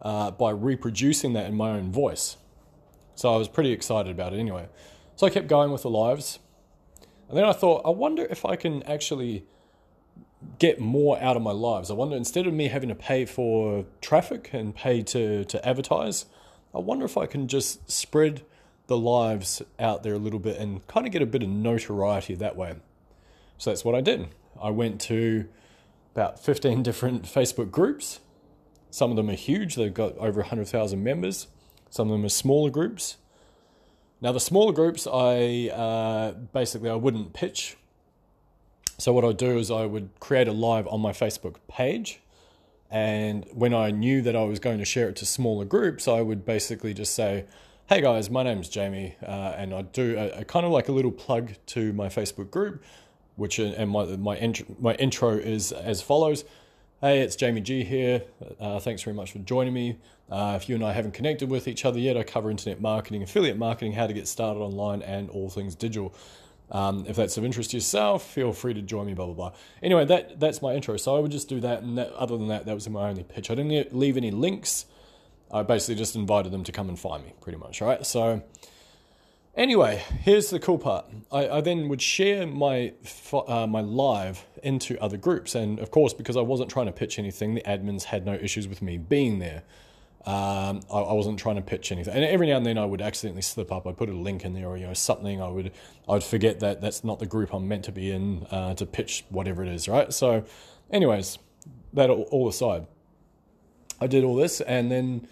uh, 0.02 0.30
by 0.30 0.50
reproducing 0.50 1.34
that 1.34 1.46
in 1.46 1.54
my 1.54 1.70
own 1.70 1.90
voice. 1.90 2.36
So 3.20 3.34
I 3.34 3.36
was 3.36 3.48
pretty 3.48 3.70
excited 3.70 4.10
about 4.10 4.32
it 4.32 4.38
anyway. 4.38 4.66
So 5.14 5.26
I 5.26 5.30
kept 5.30 5.46
going 5.46 5.72
with 5.72 5.82
the 5.82 5.90
lives. 5.90 6.38
And 7.28 7.36
then 7.36 7.44
I 7.44 7.52
thought, 7.52 7.82
I 7.84 7.90
wonder 7.90 8.24
if 8.24 8.46
I 8.46 8.56
can 8.56 8.82
actually 8.84 9.44
get 10.58 10.80
more 10.80 11.20
out 11.20 11.36
of 11.36 11.42
my 11.42 11.50
lives. 11.50 11.90
I 11.90 11.94
wonder, 11.94 12.16
instead 12.16 12.46
of 12.46 12.54
me 12.54 12.68
having 12.68 12.88
to 12.88 12.94
pay 12.94 13.26
for 13.26 13.84
traffic 14.00 14.48
and 14.54 14.74
pay 14.74 15.02
to, 15.02 15.44
to 15.44 15.68
advertise, 15.68 16.24
I 16.74 16.78
wonder 16.78 17.04
if 17.04 17.18
I 17.18 17.26
can 17.26 17.46
just 17.46 17.90
spread 17.90 18.42
the 18.86 18.96
lives 18.96 19.60
out 19.78 20.02
there 20.02 20.14
a 20.14 20.18
little 20.18 20.38
bit 20.38 20.56
and 20.56 20.86
kind 20.86 21.04
of 21.04 21.12
get 21.12 21.20
a 21.20 21.26
bit 21.26 21.42
of 21.42 21.50
notoriety 21.50 22.34
that 22.36 22.56
way. 22.56 22.76
So 23.58 23.68
that's 23.68 23.84
what 23.84 23.94
I 23.94 24.00
did. 24.00 24.28
I 24.58 24.70
went 24.70 24.98
to 25.02 25.46
about 26.14 26.42
15 26.42 26.82
different 26.82 27.24
Facebook 27.24 27.70
groups. 27.70 28.20
Some 28.90 29.10
of 29.10 29.18
them 29.18 29.28
are 29.28 29.34
huge, 29.34 29.74
they've 29.74 29.92
got 29.92 30.16
over 30.16 30.40
100,000 30.40 31.04
members. 31.04 31.48
Some 31.90 32.08
of 32.08 32.12
them 32.12 32.24
are 32.24 32.30
smaller 32.30 32.70
groups. 32.70 33.16
Now, 34.22 34.32
the 34.32 34.40
smaller 34.40 34.72
groups, 34.72 35.06
I 35.06 35.70
uh, 35.74 36.32
basically 36.52 36.90
I 36.90 36.94
wouldn't 36.94 37.32
pitch. 37.32 37.76
So 38.98 39.12
what 39.12 39.24
I'd 39.24 39.38
do 39.38 39.58
is 39.58 39.70
I 39.70 39.86
would 39.86 40.10
create 40.20 40.46
a 40.46 40.52
live 40.52 40.86
on 40.88 41.00
my 41.00 41.12
Facebook 41.12 41.56
page, 41.68 42.20
and 42.90 43.46
when 43.52 43.72
I 43.72 43.90
knew 43.90 44.20
that 44.20 44.36
I 44.36 44.44
was 44.44 44.58
going 44.58 44.78
to 44.78 44.84
share 44.84 45.08
it 45.08 45.16
to 45.16 45.26
smaller 45.26 45.64
groups, 45.64 46.06
I 46.06 46.20
would 46.20 46.44
basically 46.44 46.92
just 46.92 47.14
say, 47.14 47.46
"Hey 47.88 48.02
guys, 48.02 48.28
my 48.28 48.42
name's 48.42 48.68
Jamie," 48.68 49.16
uh, 49.26 49.54
and 49.56 49.72
I'd 49.72 49.92
do 49.92 50.18
a, 50.18 50.40
a, 50.40 50.44
kind 50.44 50.66
of 50.66 50.72
like 50.72 50.88
a 50.88 50.92
little 50.92 51.12
plug 51.12 51.52
to 51.68 51.94
my 51.94 52.08
Facebook 52.08 52.50
group, 52.50 52.84
which 53.36 53.58
uh, 53.58 53.72
and 53.78 53.88
my 53.88 54.04
my, 54.04 54.36
int- 54.36 54.82
my 54.82 54.94
intro 54.96 55.30
is 55.30 55.72
as 55.72 56.02
follows. 56.02 56.44
Hey, 57.02 57.20
it's 57.20 57.34
Jamie 57.34 57.62
G 57.62 57.82
here. 57.82 58.24
Uh, 58.60 58.78
thanks 58.78 59.00
very 59.00 59.16
much 59.16 59.32
for 59.32 59.38
joining 59.38 59.72
me. 59.72 59.96
Uh, 60.30 60.58
if 60.60 60.68
you 60.68 60.74
and 60.74 60.84
I 60.84 60.92
haven't 60.92 61.14
connected 61.14 61.48
with 61.48 61.66
each 61.66 61.86
other 61.86 61.98
yet, 61.98 62.14
I 62.14 62.24
cover 62.24 62.50
internet 62.50 62.78
marketing, 62.78 63.22
affiliate 63.22 63.56
marketing, 63.56 63.94
how 63.94 64.06
to 64.06 64.12
get 64.12 64.28
started 64.28 64.60
online, 64.60 65.00
and 65.00 65.30
all 65.30 65.48
things 65.48 65.74
digital. 65.74 66.14
Um, 66.70 67.06
if 67.08 67.16
that's 67.16 67.38
of 67.38 67.44
interest 67.46 67.70
to 67.70 67.78
yourself, 67.78 68.30
feel 68.30 68.52
free 68.52 68.74
to 68.74 68.82
join 68.82 69.06
me, 69.06 69.14
blah, 69.14 69.24
blah, 69.24 69.34
blah. 69.34 69.52
Anyway, 69.82 70.04
that, 70.04 70.38
that's 70.38 70.60
my 70.60 70.74
intro. 70.74 70.98
So 70.98 71.16
I 71.16 71.20
would 71.20 71.30
just 71.30 71.48
do 71.48 71.58
that. 71.60 71.82
And 71.82 71.96
that, 71.96 72.12
other 72.12 72.36
than 72.36 72.48
that, 72.48 72.66
that 72.66 72.74
was 72.74 72.86
my 72.90 73.08
only 73.08 73.22
pitch. 73.22 73.50
I 73.50 73.54
didn't 73.54 73.96
leave 73.96 74.18
any 74.18 74.30
links. 74.30 74.84
I 75.50 75.62
basically 75.62 75.94
just 75.94 76.14
invited 76.14 76.52
them 76.52 76.64
to 76.64 76.70
come 76.70 76.90
and 76.90 76.98
find 76.98 77.24
me, 77.24 77.32
pretty 77.40 77.56
much. 77.56 77.80
Right. 77.80 78.04
So 78.04 78.42
Anyway, 79.60 80.02
here's 80.22 80.48
the 80.48 80.58
cool 80.58 80.78
part. 80.78 81.04
I, 81.30 81.46
I 81.46 81.60
then 81.60 81.90
would 81.90 82.00
share 82.00 82.46
my 82.46 82.94
uh, 83.30 83.66
my 83.66 83.82
live 83.82 84.46
into 84.62 84.98
other 85.02 85.18
groups, 85.18 85.54
and 85.54 85.78
of 85.80 85.90
course, 85.90 86.14
because 86.14 86.34
I 86.38 86.40
wasn't 86.40 86.70
trying 86.70 86.86
to 86.86 86.92
pitch 86.92 87.18
anything, 87.18 87.54
the 87.54 87.60
admins 87.60 88.04
had 88.04 88.24
no 88.24 88.32
issues 88.32 88.66
with 88.66 88.80
me 88.80 88.96
being 88.96 89.38
there. 89.38 89.62
Um, 90.24 90.80
I, 90.90 91.00
I, 91.00 91.12
wasn't 91.12 91.38
trying 91.38 91.56
to 91.56 91.62
pitch 91.62 91.92
anything, 91.92 92.14
and 92.14 92.24
every 92.24 92.46
now 92.46 92.56
and 92.56 92.64
then 92.64 92.78
I 92.78 92.86
would 92.86 93.02
accidentally 93.02 93.42
slip 93.42 93.70
up. 93.70 93.86
I 93.86 93.92
put 93.92 94.08
a 94.08 94.14
link 94.14 94.46
in 94.46 94.54
there, 94.54 94.66
or 94.66 94.78
you 94.78 94.86
know 94.86 94.94
something. 94.94 95.42
I 95.42 95.48
would 95.48 95.72
I 96.08 96.12
would 96.12 96.24
forget 96.24 96.60
that 96.60 96.80
that's 96.80 97.04
not 97.04 97.18
the 97.18 97.26
group 97.26 97.52
I'm 97.52 97.68
meant 97.68 97.84
to 97.84 97.92
be 97.92 98.10
in 98.10 98.46
uh, 98.50 98.72
to 98.76 98.86
pitch 98.86 99.26
whatever 99.28 99.62
it 99.62 99.68
is, 99.68 99.88
right? 99.88 100.10
So, 100.10 100.42
anyways, 100.90 101.38
that 101.92 102.08
all, 102.08 102.22
all 102.30 102.48
aside, 102.48 102.86
I 104.00 104.06
did 104.06 104.24
all 104.24 104.36
this, 104.36 104.62
and 104.62 104.90
then 104.90 105.28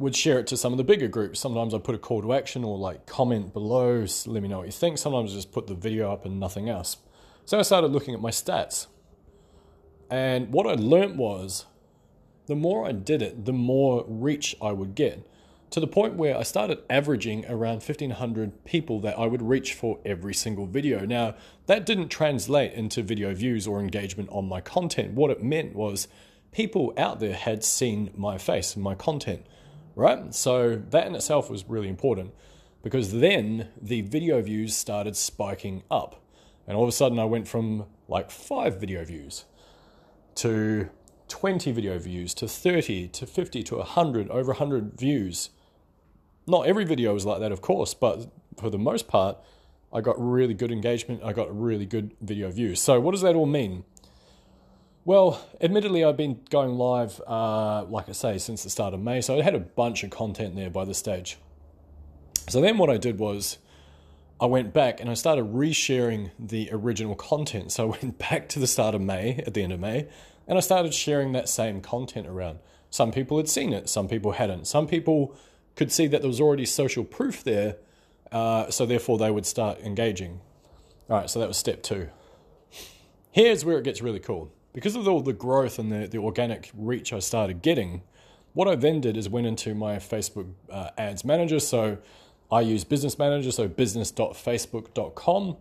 would 0.00 0.16
share 0.16 0.38
it 0.38 0.46
to 0.46 0.56
some 0.56 0.72
of 0.72 0.78
the 0.78 0.84
bigger 0.84 1.08
groups. 1.08 1.38
Sometimes 1.38 1.74
I 1.74 1.78
put 1.78 1.94
a 1.94 1.98
call 1.98 2.22
to 2.22 2.32
action 2.32 2.64
or 2.64 2.78
like 2.78 3.04
comment 3.06 3.52
below, 3.52 4.06
let 4.26 4.42
me 4.42 4.48
know 4.48 4.58
what 4.58 4.66
you 4.66 4.72
think. 4.72 4.96
Sometimes 4.96 5.32
I 5.32 5.34
just 5.36 5.52
put 5.52 5.66
the 5.66 5.74
video 5.74 6.10
up 6.10 6.24
and 6.24 6.40
nothing 6.40 6.70
else. 6.70 6.96
So 7.44 7.58
I 7.58 7.62
started 7.62 7.92
looking 7.92 8.14
at 8.14 8.20
my 8.20 8.30
stats. 8.30 8.86
And 10.10 10.52
what 10.52 10.66
I 10.66 10.72
learned 10.72 11.18
was 11.18 11.66
the 12.46 12.56
more 12.56 12.86
I 12.86 12.92
did 12.92 13.20
it, 13.20 13.44
the 13.44 13.52
more 13.52 14.04
reach 14.08 14.56
I 14.60 14.72
would 14.72 14.94
get. 14.94 15.26
To 15.72 15.80
the 15.80 15.86
point 15.86 16.14
where 16.14 16.36
I 16.36 16.42
started 16.44 16.78
averaging 16.88 17.44
around 17.46 17.82
1500 17.82 18.64
people 18.64 19.00
that 19.00 19.18
I 19.18 19.26
would 19.26 19.42
reach 19.42 19.74
for 19.74 20.00
every 20.04 20.34
single 20.34 20.66
video. 20.66 21.04
Now, 21.04 21.36
that 21.66 21.86
didn't 21.86 22.08
translate 22.08 22.72
into 22.72 23.02
video 23.02 23.34
views 23.34 23.66
or 23.66 23.78
engagement 23.78 24.30
on 24.32 24.48
my 24.48 24.60
content. 24.60 25.12
What 25.12 25.30
it 25.30 25.44
meant 25.44 25.76
was 25.76 26.08
people 26.50 26.92
out 26.96 27.20
there 27.20 27.34
had 27.34 27.62
seen 27.62 28.10
my 28.16 28.38
face 28.38 28.74
and 28.74 28.82
my 28.82 28.96
content, 28.96 29.46
right? 30.00 30.34
So 30.34 30.82
that 30.90 31.06
in 31.06 31.14
itself 31.14 31.50
was 31.50 31.64
really 31.68 31.88
important 31.88 32.32
because 32.82 33.12
then 33.12 33.68
the 33.80 34.00
video 34.00 34.40
views 34.40 34.74
started 34.74 35.14
spiking 35.14 35.82
up. 35.90 36.24
And 36.66 36.76
all 36.76 36.84
of 36.84 36.88
a 36.88 36.92
sudden, 36.92 37.18
I 37.18 37.24
went 37.26 37.46
from 37.46 37.84
like 38.08 38.30
five 38.30 38.80
video 38.80 39.04
views 39.04 39.44
to 40.36 40.88
20 41.28 41.70
video 41.72 41.98
views 41.98 42.32
to 42.34 42.48
30 42.48 43.08
to 43.08 43.26
50 43.26 43.62
to 43.62 43.76
100, 43.76 44.30
over 44.30 44.52
100 44.52 44.98
views. 44.98 45.50
Not 46.46 46.66
every 46.66 46.84
video 46.84 47.12
was 47.12 47.26
like 47.26 47.40
that, 47.40 47.52
of 47.52 47.60
course, 47.60 47.92
but 47.92 48.30
for 48.58 48.70
the 48.70 48.78
most 48.78 49.06
part, 49.06 49.36
I 49.92 50.00
got 50.00 50.16
really 50.18 50.54
good 50.54 50.72
engagement. 50.72 51.22
I 51.22 51.32
got 51.32 51.48
really 51.56 51.86
good 51.86 52.16
video 52.20 52.50
views. 52.50 52.80
So, 52.80 53.00
what 53.00 53.10
does 53.10 53.22
that 53.22 53.34
all 53.34 53.46
mean? 53.46 53.84
Well, 55.10 55.44
admittedly, 55.60 56.04
I've 56.04 56.16
been 56.16 56.38
going 56.50 56.76
live, 56.76 57.20
uh, 57.26 57.82
like 57.86 58.08
I 58.08 58.12
say, 58.12 58.38
since 58.38 58.62
the 58.62 58.70
start 58.70 58.94
of 58.94 59.00
May, 59.00 59.20
so 59.20 59.36
I 59.36 59.42
had 59.42 59.56
a 59.56 59.58
bunch 59.58 60.04
of 60.04 60.10
content 60.10 60.54
there 60.54 60.70
by 60.70 60.84
this 60.84 60.98
stage. 60.98 61.36
So 62.48 62.60
then 62.60 62.78
what 62.78 62.90
I 62.90 62.96
did 62.96 63.18
was 63.18 63.58
I 64.40 64.46
went 64.46 64.72
back 64.72 65.00
and 65.00 65.10
I 65.10 65.14
started 65.14 65.46
resharing 65.46 66.30
the 66.38 66.68
original 66.70 67.16
content. 67.16 67.72
So 67.72 67.86
I 67.86 67.98
went 68.00 68.18
back 68.20 68.48
to 68.50 68.60
the 68.60 68.68
start 68.68 68.94
of 68.94 69.00
May, 69.00 69.42
at 69.44 69.52
the 69.52 69.64
end 69.64 69.72
of 69.72 69.80
May, 69.80 70.06
and 70.46 70.56
I 70.56 70.60
started 70.60 70.94
sharing 70.94 71.32
that 71.32 71.48
same 71.48 71.80
content 71.80 72.28
around. 72.28 72.60
Some 72.88 73.10
people 73.10 73.36
had 73.36 73.48
seen 73.48 73.72
it, 73.72 73.88
some 73.88 74.06
people 74.06 74.30
hadn't. 74.30 74.68
Some 74.68 74.86
people 74.86 75.34
could 75.74 75.90
see 75.90 76.06
that 76.06 76.20
there 76.20 76.30
was 76.30 76.40
already 76.40 76.66
social 76.66 77.02
proof 77.02 77.42
there, 77.42 77.78
uh, 78.30 78.70
so 78.70 78.86
therefore 78.86 79.18
they 79.18 79.32
would 79.32 79.44
start 79.44 79.80
engaging. 79.80 80.40
All 81.08 81.16
right, 81.16 81.28
so 81.28 81.40
that 81.40 81.48
was 81.48 81.56
step 81.56 81.82
two. 81.82 82.10
Here's 83.32 83.64
where 83.64 83.76
it 83.76 83.82
gets 83.82 84.02
really 84.02 84.20
cool. 84.20 84.52
Because 84.72 84.94
of 84.94 85.06
all 85.08 85.20
the 85.20 85.32
growth 85.32 85.78
and 85.78 85.90
the, 85.90 86.06
the 86.06 86.18
organic 86.18 86.70
reach 86.74 87.12
I 87.12 87.18
started 87.18 87.62
getting, 87.62 88.02
what 88.52 88.68
I 88.68 88.76
then 88.76 89.00
did 89.00 89.16
is 89.16 89.28
went 89.28 89.46
into 89.46 89.74
my 89.74 89.96
Facebook 89.96 90.52
uh, 90.70 90.90
ads 90.96 91.24
manager. 91.24 91.60
So 91.60 91.98
I 92.50 92.62
use 92.62 92.84
Business 92.84 93.18
Manager, 93.18 93.52
so 93.52 93.68
business.facebook.com. 93.68 95.56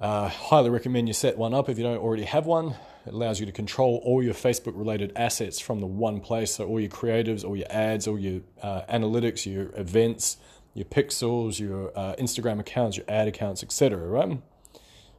Uh, 0.00 0.28
highly 0.28 0.70
recommend 0.70 1.08
you 1.08 1.14
set 1.14 1.38
one 1.38 1.54
up 1.54 1.68
if 1.68 1.78
you 1.78 1.84
don't 1.84 1.98
already 1.98 2.24
have 2.24 2.46
one. 2.46 2.74
It 3.06 3.12
allows 3.12 3.38
you 3.38 3.46
to 3.46 3.52
control 3.52 4.00
all 4.04 4.22
your 4.22 4.34
Facebook 4.34 4.76
related 4.76 5.12
assets 5.14 5.60
from 5.60 5.80
the 5.80 5.86
one 5.86 6.20
place. 6.20 6.54
So, 6.54 6.66
all 6.66 6.80
your 6.80 6.90
creatives, 6.90 7.44
all 7.44 7.56
your 7.56 7.70
ads, 7.70 8.08
all 8.08 8.18
your 8.18 8.40
uh, 8.60 8.82
analytics, 8.90 9.50
your 9.50 9.70
events, 9.78 10.38
your 10.74 10.86
pixels, 10.86 11.60
your 11.60 11.96
uh, 11.96 12.14
Instagram 12.18 12.60
accounts, 12.60 12.96
your 12.96 13.06
ad 13.08 13.28
accounts, 13.28 13.62
etc. 13.62 13.98
Right? 13.98 14.38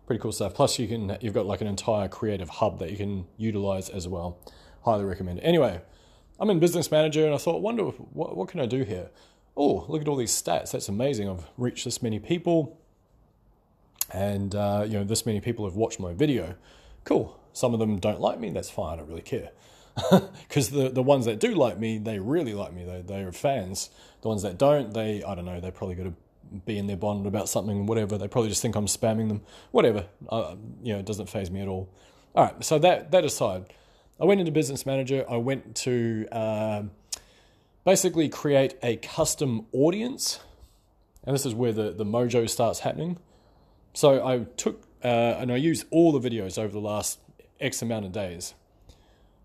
Pretty 0.05 0.21
cool 0.21 0.31
stuff. 0.31 0.53
Plus, 0.53 0.77
you 0.79 0.87
can 0.87 1.17
you've 1.21 1.33
got 1.33 1.45
like 1.45 1.61
an 1.61 1.67
entire 1.67 2.07
creative 2.07 2.49
hub 2.49 2.79
that 2.79 2.91
you 2.91 2.97
can 2.97 3.25
utilize 3.37 3.89
as 3.89 4.07
well. 4.07 4.37
Highly 4.83 5.03
recommend. 5.05 5.39
Anyway, 5.39 5.81
I'm 6.39 6.49
in 6.49 6.59
Business 6.59 6.91
Manager, 6.91 7.25
and 7.25 7.33
I 7.33 7.37
thought, 7.37 7.61
wonder 7.61 7.83
what 7.83 8.37
what 8.37 8.49
can 8.49 8.59
I 8.59 8.65
do 8.65 8.83
here? 8.83 9.09
Oh, 9.57 9.85
look 9.87 10.01
at 10.01 10.07
all 10.07 10.17
these 10.17 10.31
stats. 10.31 10.71
That's 10.71 10.89
amazing. 10.89 11.29
I've 11.29 11.45
reached 11.57 11.85
this 11.85 12.03
many 12.03 12.19
people, 12.19 12.79
and 14.11 14.53
uh, 14.53 14.85
you 14.87 14.93
know 14.93 15.03
this 15.03 15.25
many 15.25 15.41
people 15.41 15.65
have 15.65 15.75
watched 15.75 15.99
my 15.99 16.13
video. 16.13 16.55
Cool 17.03 17.39
some 17.55 17.73
of 17.73 17.79
them 17.79 17.99
don't 17.99 18.19
like 18.19 18.39
me. 18.39 18.49
That's 18.49 18.69
fine. 18.69 18.93
I 18.93 18.97
don't 18.97 19.07
really 19.07 19.21
care. 19.21 19.51
Because 20.47 20.69
the, 20.69 20.89
the 20.89 21.01
ones 21.01 21.25
that 21.25 21.39
do 21.39 21.55
like 21.55 21.79
me, 21.79 21.97
they 21.97 22.19
really 22.19 22.53
like 22.53 22.73
me. 22.73 22.83
They, 22.83 23.01
they 23.01 23.21
are 23.21 23.31
fans. 23.31 23.89
The 24.21 24.27
ones 24.27 24.43
that 24.43 24.57
don't, 24.57 24.93
they, 24.93 25.23
I 25.23 25.35
don't 25.35 25.45
know, 25.45 25.59
they 25.59 25.71
probably 25.71 25.95
got 25.95 26.03
to 26.03 26.13
be 26.63 26.77
in 26.77 26.87
their 26.87 26.97
bond 26.97 27.25
about 27.25 27.49
something, 27.49 27.85
whatever. 27.85 28.17
They 28.17 28.27
probably 28.27 28.49
just 28.49 28.61
think 28.61 28.75
I'm 28.75 28.85
spamming 28.85 29.27
them. 29.27 29.41
Whatever. 29.71 30.05
Uh, 30.29 30.55
you 30.83 30.93
know, 30.93 30.99
it 30.99 31.05
doesn't 31.05 31.29
faze 31.29 31.51
me 31.51 31.61
at 31.61 31.67
all. 31.67 31.89
All 32.35 32.45
right. 32.45 32.63
So 32.63 32.79
that, 32.79 33.11
that 33.11 33.25
aside, 33.25 33.73
I 34.19 34.25
went 34.25 34.39
into 34.39 34.51
Business 34.51 34.85
Manager. 34.85 35.25
I 35.29 35.37
went 35.37 35.75
to 35.77 36.27
uh, 36.31 36.83
basically 37.83 38.29
create 38.29 38.75
a 38.83 38.97
custom 38.97 39.65
audience. 39.71 40.39
And 41.23 41.33
this 41.33 41.45
is 41.45 41.55
where 41.55 41.73
the, 41.73 41.91
the 41.91 42.05
mojo 42.05 42.49
starts 42.49 42.79
happening. 42.79 43.17
So 43.93 44.25
I 44.25 44.45
took 44.57 44.83
uh, 45.03 45.37
and 45.39 45.51
I 45.51 45.57
used 45.57 45.85
all 45.91 46.11
the 46.11 46.29
videos 46.29 46.57
over 46.57 46.73
the 46.73 46.79
last 46.79 47.19
X 47.59 47.81
amount 47.81 48.05
of 48.05 48.11
days. 48.11 48.55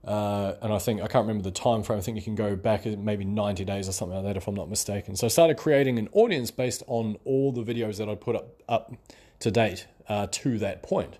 Uh, 0.04 0.54
and 0.62 0.72
I 0.72 0.78
think 0.78 1.02
I 1.02 1.06
can't 1.06 1.26
remember 1.26 1.42
the 1.42 1.50
time 1.50 1.82
frame. 1.82 1.98
I 1.98 2.02
think 2.02 2.16
you 2.16 2.22
can 2.22 2.34
go 2.34 2.56
back 2.56 2.86
maybe 2.86 3.24
90 3.24 3.64
days 3.64 3.88
or 3.88 3.92
something 3.92 4.16
like 4.16 4.24
that, 4.24 4.36
if 4.36 4.48
I'm 4.48 4.54
not 4.54 4.70
mistaken. 4.70 5.14
So 5.16 5.26
I 5.26 5.28
started 5.28 5.56
creating 5.56 5.98
an 5.98 6.08
audience 6.12 6.50
based 6.50 6.82
on 6.86 7.16
all 7.24 7.52
the 7.52 7.62
videos 7.62 7.98
that 7.98 8.08
I 8.08 8.14
put 8.14 8.36
up 8.36 8.62
up 8.68 8.94
to 9.40 9.50
date 9.50 9.86
uh, 10.08 10.26
to 10.30 10.58
that 10.58 10.82
point. 10.82 11.18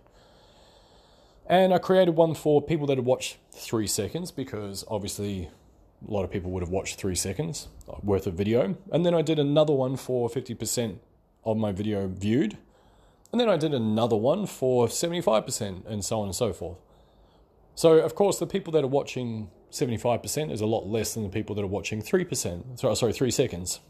And 1.47 1.75
I 1.75 1.79
created 1.79 2.13
one 2.13 2.35
for 2.35 2.63
people 2.63 2.87
that 2.87 2.97
had 2.97 3.05
watched 3.05 3.39
three 3.53 3.87
seconds 3.87 4.31
because 4.31 4.85
obviously 4.89 5.51
a 6.07 6.11
lot 6.11 6.23
of 6.25 6.31
people 6.31 6.51
would 6.53 6.63
have 6.63 6.71
watched 6.71 6.99
three 6.99 7.17
seconds 7.17 7.69
worth 8.03 8.27
of 8.27 8.35
video. 8.35 8.77
And 8.93 9.05
then 9.05 9.15
I 9.15 9.23
did 9.23 9.39
another 9.39 9.75
one 9.75 9.97
for 9.97 10.29
50% 10.29 10.99
of 11.45 11.57
my 11.57 11.73
video 11.73 12.07
viewed 12.07 12.57
and 13.33 13.41
then 13.41 13.49
I 13.49 13.57
did 13.57 13.75
another 13.75 14.17
one 14.17 14.47
for 14.47 14.89
75% 14.89 15.87
and 15.87 16.05
so 16.05 16.21
on 16.21 16.27
and 16.27 16.35
so 16.35 16.53
forth. 16.53 16.79
So, 17.81 17.95
of 17.95 18.15
course, 18.15 18.39
the 18.39 18.47
people 18.47 18.75
that 18.75 18.85
are 18.85 18.89
watching 18.89 19.49
75% 19.71 20.53
is 20.53 20.61
a 20.61 20.67
lot 20.67 20.87
less 20.87 21.15
than 21.15 21.23
the 21.23 21.31
people 21.31 21.57
that 21.57 21.63
are 21.63 21.67
watching 21.67 22.03
3%, 22.03 22.85
uh, 22.85 22.95
sorry, 22.95 23.15
3 23.15 23.31
seconds. 23.31 23.81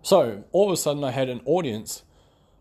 So, 0.00 0.44
all 0.52 0.68
of 0.68 0.72
a 0.72 0.76
sudden, 0.76 1.02
I 1.02 1.10
had 1.10 1.28
an 1.28 1.40
audience 1.44 2.04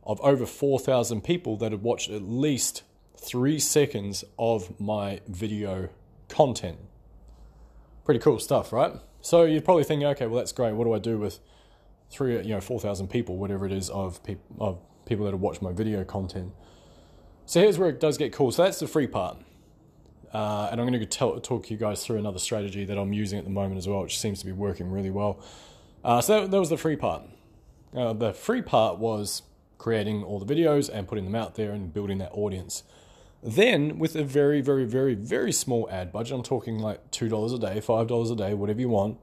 of 0.03 0.19
over 0.21 0.47
4,000 0.47 1.21
people 1.23 1.55
that 1.57 1.71
had 1.71 1.83
watched 1.83 2.09
at 2.09 2.23
least 2.23 2.81
3 3.15 3.59
seconds 3.59 4.23
of 4.39 4.79
my 4.79 5.21
video 5.27 5.89
content. 6.29 6.79
Pretty 8.05 8.19
cool 8.19 8.39
stuff, 8.39 8.73
right? 8.73 8.93
So, 9.21 9.43
you're 9.43 9.61
probably 9.61 9.83
thinking, 9.83 10.07
okay, 10.07 10.25
well, 10.25 10.37
that's 10.37 10.51
great. 10.51 10.73
What 10.73 10.85
do 10.85 10.93
I 10.93 10.97
do 10.97 11.19
with 11.19 11.39
three, 12.09 12.37
you 12.37 12.55
know, 12.55 12.61
four 12.61 12.79
thousand 12.79 13.09
people, 13.11 13.37
whatever 13.37 13.67
it 13.67 13.71
is, 13.71 13.91
of 13.91 14.19
of 14.59 14.79
people 15.05 15.25
that 15.25 15.31
have 15.31 15.41
watched 15.41 15.61
my 15.61 15.73
video 15.73 16.03
content. 16.03 16.53
So 17.47 17.61
here's 17.61 17.79
where 17.79 17.87
it 17.87 18.01
does 18.01 18.17
get 18.17 18.33
cool. 18.33 18.51
So 18.51 18.65
that's 18.65 18.79
the 18.79 18.87
free 18.87 19.07
part, 19.07 19.37
uh, 20.33 20.67
and 20.69 20.81
I'm 20.81 20.85
going 20.85 20.99
to 20.99 21.05
tell, 21.05 21.39
talk 21.39 21.71
you 21.71 21.77
guys 21.77 22.05
through 22.05 22.17
another 22.17 22.39
strategy 22.39 22.83
that 22.83 22.97
I'm 22.97 23.13
using 23.13 23.39
at 23.39 23.45
the 23.45 23.51
moment 23.51 23.77
as 23.77 23.87
well, 23.87 24.01
which 24.01 24.19
seems 24.19 24.39
to 24.41 24.45
be 24.45 24.51
working 24.51 24.91
really 24.91 25.09
well. 25.09 25.39
Uh, 26.03 26.19
so 26.19 26.41
that, 26.41 26.51
that, 26.51 26.59
was 26.59 26.69
the 26.69 26.75
free 26.75 26.97
part. 26.97 27.21
Uh, 27.95 28.11
the 28.11 28.33
free 28.33 28.61
part 28.61 28.99
was 28.99 29.43
creating 29.77 30.25
all 30.25 30.39
the 30.39 30.53
videos 30.53 30.89
and 30.89 31.07
putting 31.07 31.23
them 31.23 31.35
out 31.35 31.55
there 31.55 31.71
and 31.71 31.93
building 31.93 32.17
that 32.17 32.33
audience. 32.33 32.83
Then, 33.41 33.97
with 33.97 34.17
a 34.17 34.25
very, 34.25 34.59
very, 34.59 34.83
very, 34.83 35.15
very 35.15 35.53
small 35.53 35.87
ad 35.89 36.11
budget, 36.11 36.33
I'm 36.33 36.43
talking 36.43 36.79
like 36.79 37.11
$2 37.11 37.55
a 37.55 37.59
day, 37.59 37.79
$5 37.79 38.31
a 38.31 38.35
day, 38.35 38.53
whatever 38.55 38.81
you 38.81 38.89
want, 38.89 39.19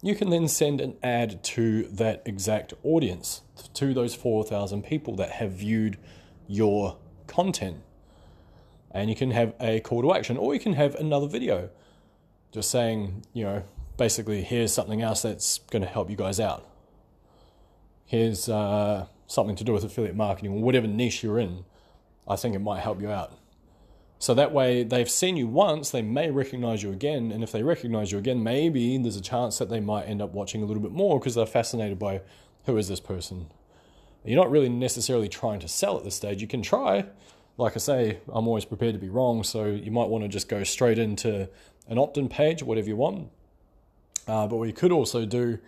you 0.00 0.14
can 0.14 0.30
then 0.30 0.48
send 0.48 0.80
an 0.80 0.96
ad 1.02 1.44
to 1.44 1.82
that 1.88 2.22
exact 2.24 2.72
audience, 2.82 3.42
to 3.74 3.92
those 3.92 4.14
4,000 4.14 4.84
people 4.84 5.16
that 5.16 5.32
have 5.32 5.52
viewed 5.52 5.98
your 6.46 6.96
content. 7.28 7.78
And 8.90 9.08
you 9.10 9.16
can 9.16 9.30
have 9.30 9.54
a 9.60 9.80
call 9.80 10.02
to 10.02 10.14
action, 10.14 10.36
or 10.36 10.54
you 10.54 10.60
can 10.60 10.72
have 10.72 10.94
another 10.96 11.28
video 11.28 11.70
just 12.52 12.70
saying, 12.70 13.24
you 13.32 13.44
know, 13.44 13.62
basically, 13.96 14.42
here's 14.42 14.72
something 14.72 15.02
else 15.02 15.22
that's 15.22 15.58
going 15.70 15.82
to 15.82 15.88
help 15.88 16.08
you 16.10 16.16
guys 16.16 16.40
out. 16.40 16.66
Here's 18.06 18.48
uh, 18.48 19.06
something 19.26 19.56
to 19.56 19.64
do 19.64 19.72
with 19.72 19.84
affiliate 19.84 20.16
marketing 20.16 20.52
or 20.52 20.62
whatever 20.62 20.86
niche 20.86 21.22
you're 21.22 21.38
in. 21.38 21.64
I 22.26 22.36
think 22.36 22.54
it 22.54 22.60
might 22.60 22.80
help 22.80 23.00
you 23.00 23.10
out. 23.10 23.34
So 24.18 24.34
that 24.34 24.52
way, 24.52 24.82
they've 24.82 25.08
seen 25.08 25.36
you 25.36 25.46
once, 25.46 25.90
they 25.90 26.02
may 26.02 26.30
recognize 26.30 26.82
you 26.82 26.90
again, 26.90 27.30
and 27.30 27.44
if 27.44 27.52
they 27.52 27.62
recognize 27.62 28.10
you 28.10 28.18
again, 28.18 28.42
maybe 28.42 28.98
there's 28.98 29.16
a 29.16 29.20
chance 29.20 29.58
that 29.58 29.68
they 29.68 29.78
might 29.78 30.04
end 30.04 30.20
up 30.20 30.32
watching 30.32 30.62
a 30.62 30.66
little 30.66 30.82
bit 30.82 30.90
more 30.90 31.20
because 31.20 31.36
they're 31.36 31.46
fascinated 31.46 31.98
by 31.98 32.22
who 32.64 32.76
is 32.76 32.88
this 32.88 32.98
person. 32.98 33.46
You're 34.24 34.40
not 34.40 34.50
really 34.50 34.68
necessarily 34.68 35.28
trying 35.28 35.60
to 35.60 35.68
sell 35.68 35.96
at 35.96 36.04
this 36.04 36.14
stage. 36.14 36.40
You 36.40 36.48
can 36.48 36.62
try. 36.62 37.06
Like 37.56 37.74
I 37.74 37.78
say, 37.78 38.18
I'm 38.28 38.46
always 38.46 38.64
prepared 38.64 38.94
to 38.94 39.00
be 39.00 39.08
wrong, 39.08 39.42
so 39.42 39.64
you 39.64 39.90
might 39.90 40.08
want 40.08 40.24
to 40.24 40.28
just 40.28 40.48
go 40.48 40.62
straight 40.64 40.98
into 40.98 41.48
an 41.88 41.98
opt 41.98 42.18
in 42.18 42.28
page, 42.28 42.62
whatever 42.62 42.88
you 42.88 42.96
want. 42.96 43.30
Uh, 44.26 44.46
but 44.46 44.56
what 44.56 44.68
you 44.68 44.74
could 44.74 44.92
also 44.92 45.24
do 45.24 45.58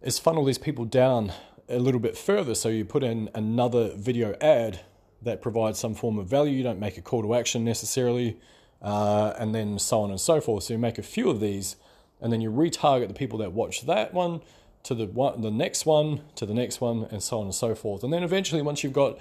is 0.00 0.18
funnel 0.18 0.44
these 0.44 0.58
people 0.58 0.84
down 0.84 1.32
a 1.68 1.78
little 1.78 2.00
bit 2.00 2.16
further. 2.16 2.54
So 2.54 2.68
you 2.68 2.84
put 2.84 3.04
in 3.04 3.30
another 3.34 3.92
video 3.94 4.34
ad 4.40 4.80
that 5.20 5.40
provides 5.40 5.78
some 5.78 5.94
form 5.94 6.18
of 6.18 6.26
value. 6.26 6.56
You 6.56 6.62
don't 6.62 6.80
make 6.80 6.98
a 6.98 7.02
call 7.02 7.22
to 7.22 7.34
action 7.34 7.64
necessarily, 7.64 8.38
uh, 8.80 9.34
and 9.38 9.54
then 9.54 9.78
so 9.78 10.00
on 10.00 10.10
and 10.10 10.20
so 10.20 10.40
forth. 10.40 10.64
So 10.64 10.74
you 10.74 10.78
make 10.78 10.98
a 10.98 11.02
few 11.02 11.30
of 11.30 11.38
these, 11.40 11.76
and 12.20 12.32
then 12.32 12.40
you 12.40 12.50
retarget 12.50 13.08
the 13.08 13.14
people 13.14 13.38
that 13.38 13.52
watch 13.52 13.86
that 13.86 14.12
one 14.12 14.40
to 14.84 14.94
the 14.94 15.06
one, 15.06 15.40
the 15.42 15.50
next 15.50 15.86
one, 15.86 16.22
to 16.36 16.46
the 16.46 16.54
next 16.54 16.80
one, 16.80 17.06
and 17.10 17.22
so 17.22 17.38
on 17.38 17.44
and 17.44 17.54
so 17.54 17.74
forth. 17.74 18.02
And 18.02 18.12
then 18.12 18.22
eventually, 18.22 18.62
once 18.62 18.82
you've 18.82 18.92
got 18.92 19.18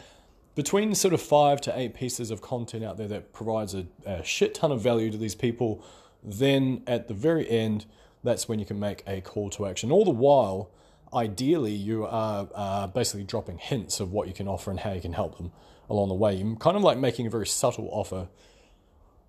between 0.56 0.94
sort 0.96 1.14
of 1.14 1.22
five 1.22 1.62
to 1.62 1.80
eight 1.80 1.94
pieces 1.94 2.32
of 2.32 2.42
content 2.42 2.84
out 2.84 2.98
there 2.98 3.08
that 3.08 3.32
provides 3.32 3.74
a, 3.74 3.86
a 4.06 4.24
shit 4.24 4.56
ton 4.56 4.72
of 4.72 4.82
value 4.82 5.10
to 5.12 5.18
these 5.18 5.36
people, 5.36 5.84
then 6.24 6.84
at 6.88 7.08
the 7.08 7.14
very 7.14 7.50
end, 7.50 7.86
that's 8.24 8.48
when 8.48 8.60
you 8.60 8.66
can 8.66 8.80
make 8.80 9.04
a 9.08 9.22
call 9.22 9.50
to 9.52 9.66
action. 9.66 9.92
All 9.92 10.06
the 10.06 10.12
while, 10.12 10.70
ideally, 11.14 11.74
you 11.74 12.06
are 12.06 12.48
uh, 12.54 12.88
basically 12.88 13.24
dropping 13.24 13.58
hints 13.58 14.00
of 14.00 14.12
what 14.12 14.28
you 14.28 14.34
can 14.34 14.48
offer 14.48 14.72
and 14.72 14.80
how 14.80 14.94
you 14.94 15.02
can 15.02 15.14
help 15.14 15.38
them 15.38 15.52
along 15.90 16.10
the 16.10 16.16
way. 16.16 16.36
You're 16.36 16.56
kind 16.56 16.78
of 16.78 16.84
like 16.84 16.98
making 16.98 17.28
a 17.28 17.30
very 17.30 17.48
subtle 17.48 17.90
offer. 17.92 18.28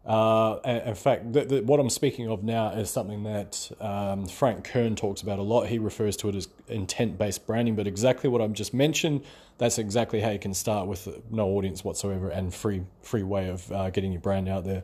Uh, 0.05 0.59
in 0.65 0.97
fact, 0.97 1.33
the, 1.33 1.45
the, 1.45 1.61
what 1.61 1.79
I'm 1.79 1.91
speaking 1.91 2.29
of 2.29 2.43
now 2.43 2.71
is 2.71 2.91
something 2.91 3.23
that 3.23 3.71
um, 3.81 4.27
Frank 4.27 4.65
Kern 4.65 4.97
talks 4.97 5.23
about 5.23 5.39
a 5.39 5.43
lot. 5.43 5.69
He 5.69 5.79
refers 5.79 6.17
to 6.19 6.29
it 6.29 6.35
as 6.35 6.49
intent 6.69 7.19
based 7.19 7.47
branding, 7.47 7.77
but 7.77 7.87
exactly 7.87 8.29
what 8.29 8.41
I've 8.41 8.53
just 8.53 8.75
mentioned, 8.75 9.23
that's 9.59 9.79
exactly 9.79 10.21
how 10.21 10.31
you 10.31 10.41
can 10.41 10.55
start 10.55 10.89
with 10.89 11.09
no 11.31 11.47
audience 11.51 11.85
whatsoever 11.85 12.31
and 12.31 12.53
free 12.53 12.83
free 13.03 13.23
way 13.23 13.49
of 13.49 13.71
uh, 13.71 13.91
getting 13.91 14.11
your 14.11 14.21
brand 14.21 14.49
out 14.49 14.65
there. 14.65 14.83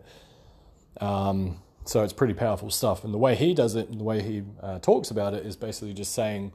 Um, 1.01 1.61
so 1.85 2.05
it's 2.05 2.13
pretty 2.13 2.35
powerful 2.35 2.71
stuff. 2.71 3.03
And 3.03 3.15
the 3.15 3.19
way 3.19 3.35
he 3.35 3.55
does 3.55 3.75
it 3.75 3.89
and 3.89 3.99
the 3.99 4.05
way 4.05 4.23
he 4.23 4.43
uh, 4.63 4.79
talks 4.79 5.11
about 5.11 5.35
it 5.35 5.47
is 5.47 5.57
basically 5.57 5.95
just 5.95 6.13
saying 6.13 6.53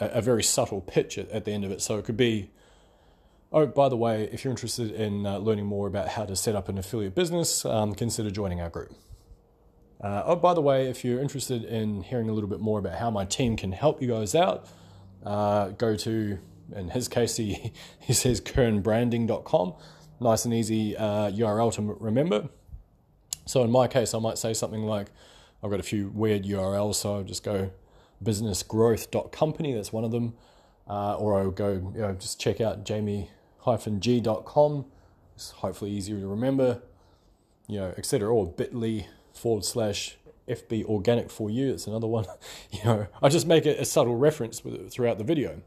a, 0.00 0.06
a 0.06 0.20
very 0.20 0.42
subtle 0.42 0.80
pitch 0.80 1.18
at, 1.18 1.30
at, 1.30 1.44
the 1.44 1.52
end 1.52 1.64
of 1.64 1.70
it. 1.70 1.80
So 1.80 1.98
it 1.98 2.04
could 2.04 2.16
be, 2.16 2.50
oh, 3.52 3.66
by 3.66 3.88
the 3.88 3.96
way, 3.96 4.28
if 4.32 4.44
you're 4.44 4.50
interested 4.50 4.92
in 4.92 5.26
uh, 5.26 5.38
learning 5.38 5.66
more 5.66 5.86
about 5.86 6.08
how 6.08 6.24
to 6.24 6.36
set 6.36 6.54
up 6.54 6.68
an 6.68 6.78
affiliate 6.78 7.14
business, 7.14 7.64
um, 7.64 7.94
consider 7.94 8.30
joining 8.30 8.60
our 8.60 8.70
group. 8.70 8.92
Uh, 10.00 10.22
oh, 10.24 10.36
by 10.36 10.54
the 10.54 10.62
way, 10.62 10.88
if 10.88 11.04
you're 11.04 11.20
interested 11.20 11.64
in 11.64 12.02
hearing 12.02 12.28
a 12.28 12.32
little 12.32 12.48
bit 12.48 12.60
more 12.60 12.78
about 12.78 12.98
how 12.98 13.10
my 13.10 13.24
team 13.24 13.56
can 13.56 13.72
help 13.72 14.00
you 14.00 14.08
guys 14.08 14.34
out, 14.34 14.66
uh, 15.24 15.68
go 15.70 15.94
to, 15.94 16.38
in 16.74 16.88
his 16.88 17.08
case, 17.08 17.36
he, 17.36 17.72
he 18.00 18.12
says 18.12 18.40
kernbranding.com. 18.40 19.74
Nice 20.20 20.44
and 20.44 20.54
easy 20.54 20.94
URL 20.94 21.68
uh, 21.68 21.70
to 21.72 21.96
remember. 21.98 22.48
So 23.46 23.64
in 23.64 23.70
my 23.70 23.88
case, 23.88 24.14
I 24.14 24.18
might 24.18 24.38
say 24.38 24.54
something 24.54 24.82
like, 24.82 25.08
I've 25.62 25.70
got 25.70 25.80
a 25.80 25.84
few 25.84 26.08
weird 26.14 26.44
URLs, 26.44 26.96
so 26.96 27.16
I'll 27.16 27.22
just 27.22 27.42
go 27.42 27.70
businessgrowth.company, 28.22 29.74
that's 29.74 29.92
one 29.92 30.04
of 30.04 30.10
them. 30.10 30.34
Uh, 30.88 31.14
or 31.14 31.38
I'll 31.38 31.50
go, 31.50 31.92
you 31.94 32.00
know, 32.00 32.14
just 32.14 32.40
check 32.40 32.60
out 32.60 32.84
jamie-g.com. 33.64 34.84
It's 35.34 35.50
hopefully 35.50 35.90
easier 35.90 36.20
to 36.20 36.26
remember, 36.26 36.82
you 37.66 37.80
know, 37.80 37.94
etc. 37.96 38.32
Or 38.32 38.46
bit.ly 38.46 39.06
forward 39.32 39.64
slash 39.64 40.16
FB 40.48 40.84
organic 40.84 41.30
for 41.30 41.50
you. 41.50 41.72
It's 41.72 41.86
another 41.86 42.06
one. 42.06 42.26
you 42.70 42.80
know, 42.84 43.06
I 43.22 43.28
just 43.28 43.46
make 43.46 43.66
a, 43.66 43.80
a 43.80 43.84
subtle 43.84 44.16
reference 44.16 44.60
throughout 44.90 45.18
the 45.18 45.24
video. 45.24 45.62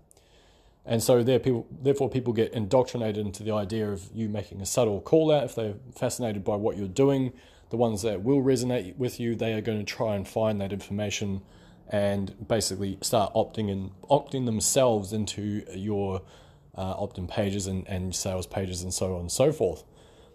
And 0.86 1.02
so 1.02 1.24
there 1.24 1.40
people, 1.40 1.66
therefore 1.72 2.10
people 2.10 2.34
get 2.34 2.52
indoctrinated 2.52 3.26
into 3.26 3.42
the 3.42 3.54
idea 3.54 3.90
of 3.90 4.10
you 4.14 4.28
making 4.28 4.60
a 4.62 4.66
subtle 4.66 5.00
call 5.00 5.32
out 5.32 5.46
if 5.46 5.56
they're 5.56 5.76
fascinated 5.96 6.44
by 6.44 6.58
what 6.58 6.76
you're 6.76 6.90
doing 6.90 7.32
the 7.74 7.78
ones 7.78 8.04
that 8.04 8.22
will 8.22 8.44
resonate 8.44 8.96
with 8.98 9.20
you, 9.20 9.34
they 9.34 9.52
are 9.52 9.60
going 9.60 9.80
to 9.80 9.84
try 9.84 10.14
and 10.14 10.28
find 10.28 10.62
that 10.62 10.72
information 10.72 11.42
and 11.90 12.48
basically 12.48 13.00
start 13.02 13.34
opting 13.34 13.72
and 13.72 13.90
opting 14.12 14.46
themselves 14.46 15.12
into 15.12 15.64
your 15.74 16.22
uh, 16.78 16.96
opt-in 16.98 17.28
pages 17.28 17.68
and, 17.68 17.88
and 17.88 18.16
sales 18.16 18.48
pages 18.48 18.84
and 18.84 18.94
so 18.94 19.16
on 19.16 19.22
and 19.22 19.32
so 19.32 19.52
forth. 19.52 19.84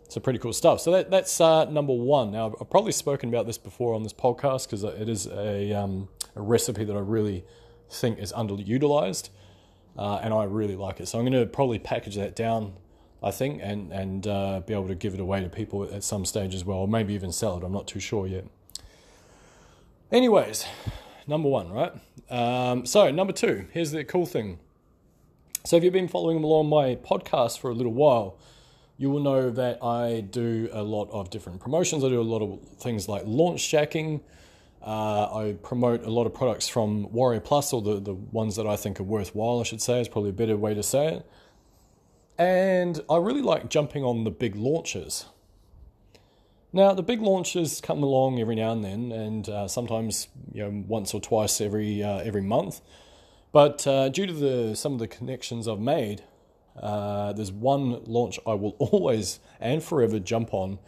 So 0.09 0.21
pretty 0.21 0.39
cool 0.39 0.53
stuff. 0.53 0.81
So 0.81 0.91
that, 0.93 1.11
that's 1.11 1.41
uh, 1.41 1.67
number 1.67 1.93
one. 1.93 2.31
Now 2.31 2.55
I've 2.61 2.71
probably 2.71 2.93
spoken 2.93 3.29
about 3.29 3.47
this 3.47 3.59
before 3.59 3.95
on 3.95 4.03
this 4.03 4.15
podcast 4.15 4.67
because 4.67 4.85
it 4.85 5.09
is 5.09 5.27
a, 5.27 5.73
um, 5.75 6.09
a 6.35 6.41
recipe 6.41 6.85
that 6.85 6.97
I 6.97 7.01
really 7.01 7.45
think 7.91 8.19
is 8.19 8.33
underutilized, 8.33 9.29
uh, 9.99 10.21
and 10.23 10.33
I 10.33 10.45
really 10.45 10.77
like 10.77 11.01
it. 11.01 11.09
So 11.09 11.19
I'm 11.19 11.25
going 11.25 11.39
to 11.39 11.47
probably 11.47 11.79
package 11.79 12.17
that 12.17 12.35
down 12.35 12.75
I 13.23 13.31
think, 13.33 13.61
and 13.63 13.93
and 13.93 14.27
uh, 14.27 14.61
be 14.61 14.73
able 14.73 14.89
to 14.89 14.95
give 14.95 15.15
it 15.15 15.21
away 15.21 15.43
to 15.43 15.49
people 15.49 15.83
at 15.93 16.05
some 16.05 16.25
stage 16.25 16.55
as 16.55 16.65
well, 16.65 16.79
or 16.79 16.89
maybe 16.89 17.15
even 17.15 17.33
sell 17.33 17.57
it. 17.57 17.65
I'm 17.65 17.73
not 17.73 17.89
too 17.89 18.01
sure 18.01 18.27
yet. 18.27 18.45
Anyways, 20.13 20.65
number 21.27 21.49
one, 21.49 21.71
right? 21.71 21.93
Um, 22.31 22.87
so 22.87 23.11
number 23.11 23.33
two, 23.33 23.67
here's 23.73 23.91
the 23.91 24.05
cool 24.05 24.27
thing. 24.27 24.61
So 25.69 25.77
if 25.77 25.85
you've 25.85 25.93
been 25.93 26.09
following 26.09 26.43
along 26.43 26.71
my 26.71 26.95
podcast 26.95 27.59
for 27.59 27.71
a 27.71 27.75
little 27.75 27.93
while, 27.93 28.39
you 28.97 29.11
will 29.11 29.21
know 29.21 29.51
that 29.51 29.85
I 29.85 30.21
do 30.21 30.71
a 30.73 30.83
lot 30.83 31.11
of 31.11 31.29
different 31.29 31.61
promotions. 31.61 32.03
I 32.03 32.09
do 32.09 32.19
a 32.19 32.23
lot 32.23 32.41
of 32.41 32.67
things 32.79 33.07
like 33.07 33.25
launch 33.27 33.69
jacking. 33.69 34.23
Uh, 34.81 35.25
I 35.25 35.57
promote 35.63 36.05
a 36.05 36.11
lot 36.11 36.25
of 36.25 36.33
products 36.33 36.69
from 36.71 37.13
Warrior 37.13 37.41
Plus, 37.41 37.75
or 37.75 37.83
the, 37.83 38.01
the 38.01 38.15
ones 38.15 38.57
that 38.57 38.67
I 38.67 38.77
think 38.77 38.99
are 38.99 39.03
worthwhile, 39.03 39.61
I 39.61 39.65
should 39.65 39.83
say, 39.83 40.01
is 40.01 40.09
probably 40.09 40.31
a 40.31 40.33
better 40.33 40.57
way 40.57 40.73
to 40.73 40.83
say 40.83 41.17
it. 41.17 41.31
And 42.39 43.03
I 43.11 43.19
really 43.19 43.43
like 43.43 43.69
jumping 43.69 44.05
on 44.05 44.25
the 44.25 44.31
big 44.31 44.57
launches. 44.57 45.27
Now, 46.73 46.95
the 46.95 47.03
big 47.03 47.21
launches 47.21 47.83
come 47.83 48.03
along 48.03 48.41
every 48.41 48.55
now 48.55 48.73
and 48.73 48.83
then, 48.83 49.13
and 49.13 49.47
uh, 49.51 49.69
sometimes 49.69 50.29
you 50.51 50.63
know 50.63 50.85
once 50.89 51.13
or 51.13 51.21
twice 51.21 51.61
every 51.61 52.03
uh, 52.03 52.21
every 52.21 52.41
month. 52.41 52.81
But 53.53 53.87
uh, 53.87 54.09
due 54.11 54.27
to 54.27 54.33
the 54.33 54.77
some 54.77 54.93
of 54.93 54.99
the 54.99 55.09
connections 55.09 55.67
I've 55.67 55.81
made, 55.81 56.23
uh, 56.81 57.33
there's 57.33 57.53
one 57.53 58.05
launch 58.05 58.39
I 58.47 58.55
will 58.55 58.77
always 58.79 59.41
and 59.61 59.83
forever 59.83 60.19
jump 60.19 60.53
on, 60.53 60.79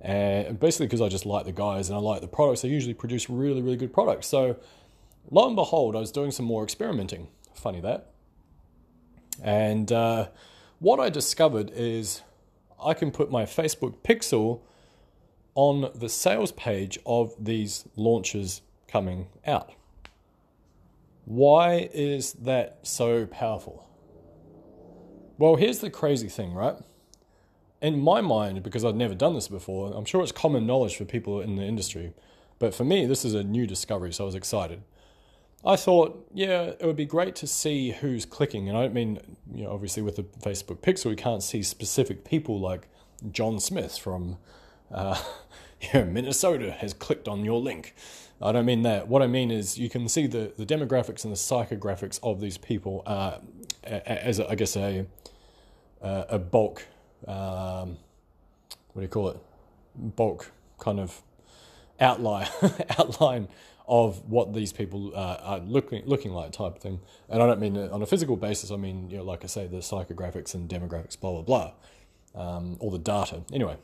and 0.00 0.58
basically 0.58 0.86
because 0.86 1.00
I 1.00 1.08
just 1.08 1.26
like 1.26 1.44
the 1.44 1.52
guys 1.52 1.88
and 1.88 1.96
I 1.96 2.00
like 2.00 2.20
the 2.20 2.28
products. 2.28 2.62
They 2.62 2.68
usually 2.68 2.94
produce 2.94 3.30
really 3.30 3.62
really 3.62 3.76
good 3.76 3.92
products. 3.92 4.26
So, 4.26 4.56
lo 5.30 5.46
and 5.46 5.56
behold, 5.56 5.94
I 5.96 6.00
was 6.00 6.12
doing 6.12 6.30
some 6.30 6.46
more 6.46 6.64
experimenting. 6.64 7.28
Funny 7.54 7.80
that, 7.80 8.10
and 9.42 9.90
uh, 9.92 10.28
what 10.80 11.00
I 11.00 11.08
discovered 11.10 11.70
is 11.74 12.22
I 12.84 12.94
can 12.94 13.10
put 13.10 13.30
my 13.30 13.44
Facebook 13.44 13.96
pixel 14.04 14.60
on 15.54 15.90
the 15.94 16.08
sales 16.08 16.52
page 16.52 16.98
of 17.04 17.34
these 17.38 17.84
launches 17.96 18.62
coming 18.86 19.26
out. 19.44 19.72
Why 21.28 21.90
is 21.92 22.32
that 22.32 22.78
so 22.84 23.26
powerful? 23.26 23.86
Well, 25.36 25.56
here's 25.56 25.80
the 25.80 25.90
crazy 25.90 26.26
thing, 26.26 26.54
right? 26.54 26.76
In 27.82 28.00
my 28.00 28.22
mind, 28.22 28.62
because 28.62 28.82
I've 28.82 28.94
never 28.94 29.14
done 29.14 29.34
this 29.34 29.46
before, 29.46 29.92
I'm 29.94 30.06
sure 30.06 30.22
it's 30.22 30.32
common 30.32 30.66
knowledge 30.66 30.96
for 30.96 31.04
people 31.04 31.42
in 31.42 31.56
the 31.56 31.64
industry, 31.64 32.14
but 32.58 32.74
for 32.74 32.84
me, 32.84 33.04
this 33.04 33.26
is 33.26 33.34
a 33.34 33.44
new 33.44 33.66
discovery, 33.66 34.10
so 34.10 34.24
I 34.24 34.26
was 34.26 34.34
excited. 34.34 34.82
I 35.66 35.76
thought, 35.76 36.26
yeah, 36.32 36.72
it 36.80 36.86
would 36.86 36.96
be 36.96 37.04
great 37.04 37.36
to 37.36 37.46
see 37.46 37.90
who's 37.90 38.24
clicking. 38.24 38.66
And 38.70 38.78
I 38.78 38.84
don't 38.84 38.94
mean, 38.94 39.20
you 39.52 39.64
know, 39.64 39.72
obviously 39.72 40.02
with 40.02 40.16
the 40.16 40.22
Facebook 40.22 40.78
Pixel, 40.78 41.10
we 41.10 41.16
can't 41.16 41.42
see 41.42 41.62
specific 41.62 42.24
people 42.24 42.58
like 42.58 42.88
John 43.30 43.60
Smith 43.60 43.98
from 43.98 44.38
uh, 44.90 45.22
Minnesota 45.92 46.72
has 46.72 46.94
clicked 46.94 47.28
on 47.28 47.44
your 47.44 47.60
link. 47.60 47.94
I 48.40 48.52
don't 48.52 48.66
mean 48.66 48.82
that. 48.82 49.08
What 49.08 49.22
I 49.22 49.26
mean 49.26 49.50
is 49.50 49.78
you 49.78 49.90
can 49.90 50.08
see 50.08 50.26
the, 50.26 50.52
the 50.56 50.64
demographics 50.64 51.24
and 51.24 51.32
the 51.32 51.36
psychographics 51.36 52.20
of 52.22 52.40
these 52.40 52.56
people 52.56 53.02
uh, 53.04 53.38
as, 53.82 54.38
a, 54.38 54.48
I 54.48 54.54
guess, 54.54 54.76
a, 54.76 55.06
a 56.00 56.38
bulk, 56.38 56.86
um, 57.26 57.96
what 58.92 58.96
do 58.96 59.02
you 59.02 59.08
call 59.08 59.30
it? 59.30 59.36
Bulk 59.96 60.52
kind 60.78 61.00
of 61.00 61.20
outline, 61.98 62.48
outline 62.98 63.48
of 63.88 64.28
what 64.28 64.54
these 64.54 64.72
people 64.72 65.12
uh, 65.16 65.38
are 65.42 65.58
looking 65.60 66.04
looking 66.06 66.30
like 66.30 66.52
type 66.52 66.78
thing. 66.78 67.00
And 67.28 67.42
I 67.42 67.46
don't 67.46 67.58
mean 67.58 67.76
on 67.76 68.02
a 68.02 68.06
physical 68.06 68.36
basis. 68.36 68.70
I 68.70 68.76
mean, 68.76 69.10
you 69.10 69.16
know, 69.16 69.24
like 69.24 69.42
I 69.42 69.46
say, 69.48 69.66
the 69.66 69.78
psychographics 69.78 70.54
and 70.54 70.68
demographics, 70.68 71.18
blah 71.18 71.40
blah 71.40 71.72
blah, 72.34 72.50
um, 72.56 72.76
all 72.80 72.90
the 72.90 72.98
data. 72.98 73.42
Anyway. 73.52 73.78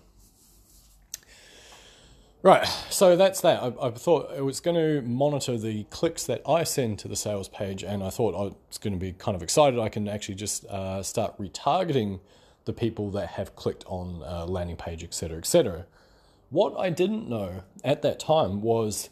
Right, 2.45 2.67
so 2.91 3.17
that's 3.17 3.41
that. 3.41 3.63
I, 3.63 3.87
I, 3.87 3.91
thought 3.93 4.31
it 4.37 4.45
was 4.45 4.61
going 4.61 4.77
to 4.77 5.01
monitor 5.01 5.57
the 5.57 5.85
clicks 5.85 6.25
that 6.27 6.43
I 6.47 6.63
send 6.65 6.99
to 6.99 7.09
the 7.09 7.17
sales 7.17 7.49
page, 7.49 7.83
and 7.83 8.05
I 8.05 8.11
thought 8.11 8.35
I 8.35 8.55
was 8.69 8.77
going 8.77 8.93
to 8.93 8.99
be 8.99 9.13
kind 9.13 9.35
of 9.35 9.43
excited. 9.43 9.81
I 9.81 9.89
can 9.89 10.07
actually 10.09 10.35
just 10.35 10.67
uh, 10.67 11.03
start 11.03 11.39
retargeting 11.39 12.21
the 12.67 12.75
people 12.75 13.11
that 13.13 13.29
have 13.29 13.57
clicked 13.57 13.83
on 13.87 14.23
uh, 14.23 14.45
landing 14.45 14.77
page, 14.77 15.03
etc., 15.03 15.39
etc. 15.39 15.87
What 16.51 16.79
I 16.79 16.91
didn't 16.91 17.31
know 17.31 17.63
at 17.83 18.03
that 18.03 18.21
time 18.21 18.61
was 18.61 19.09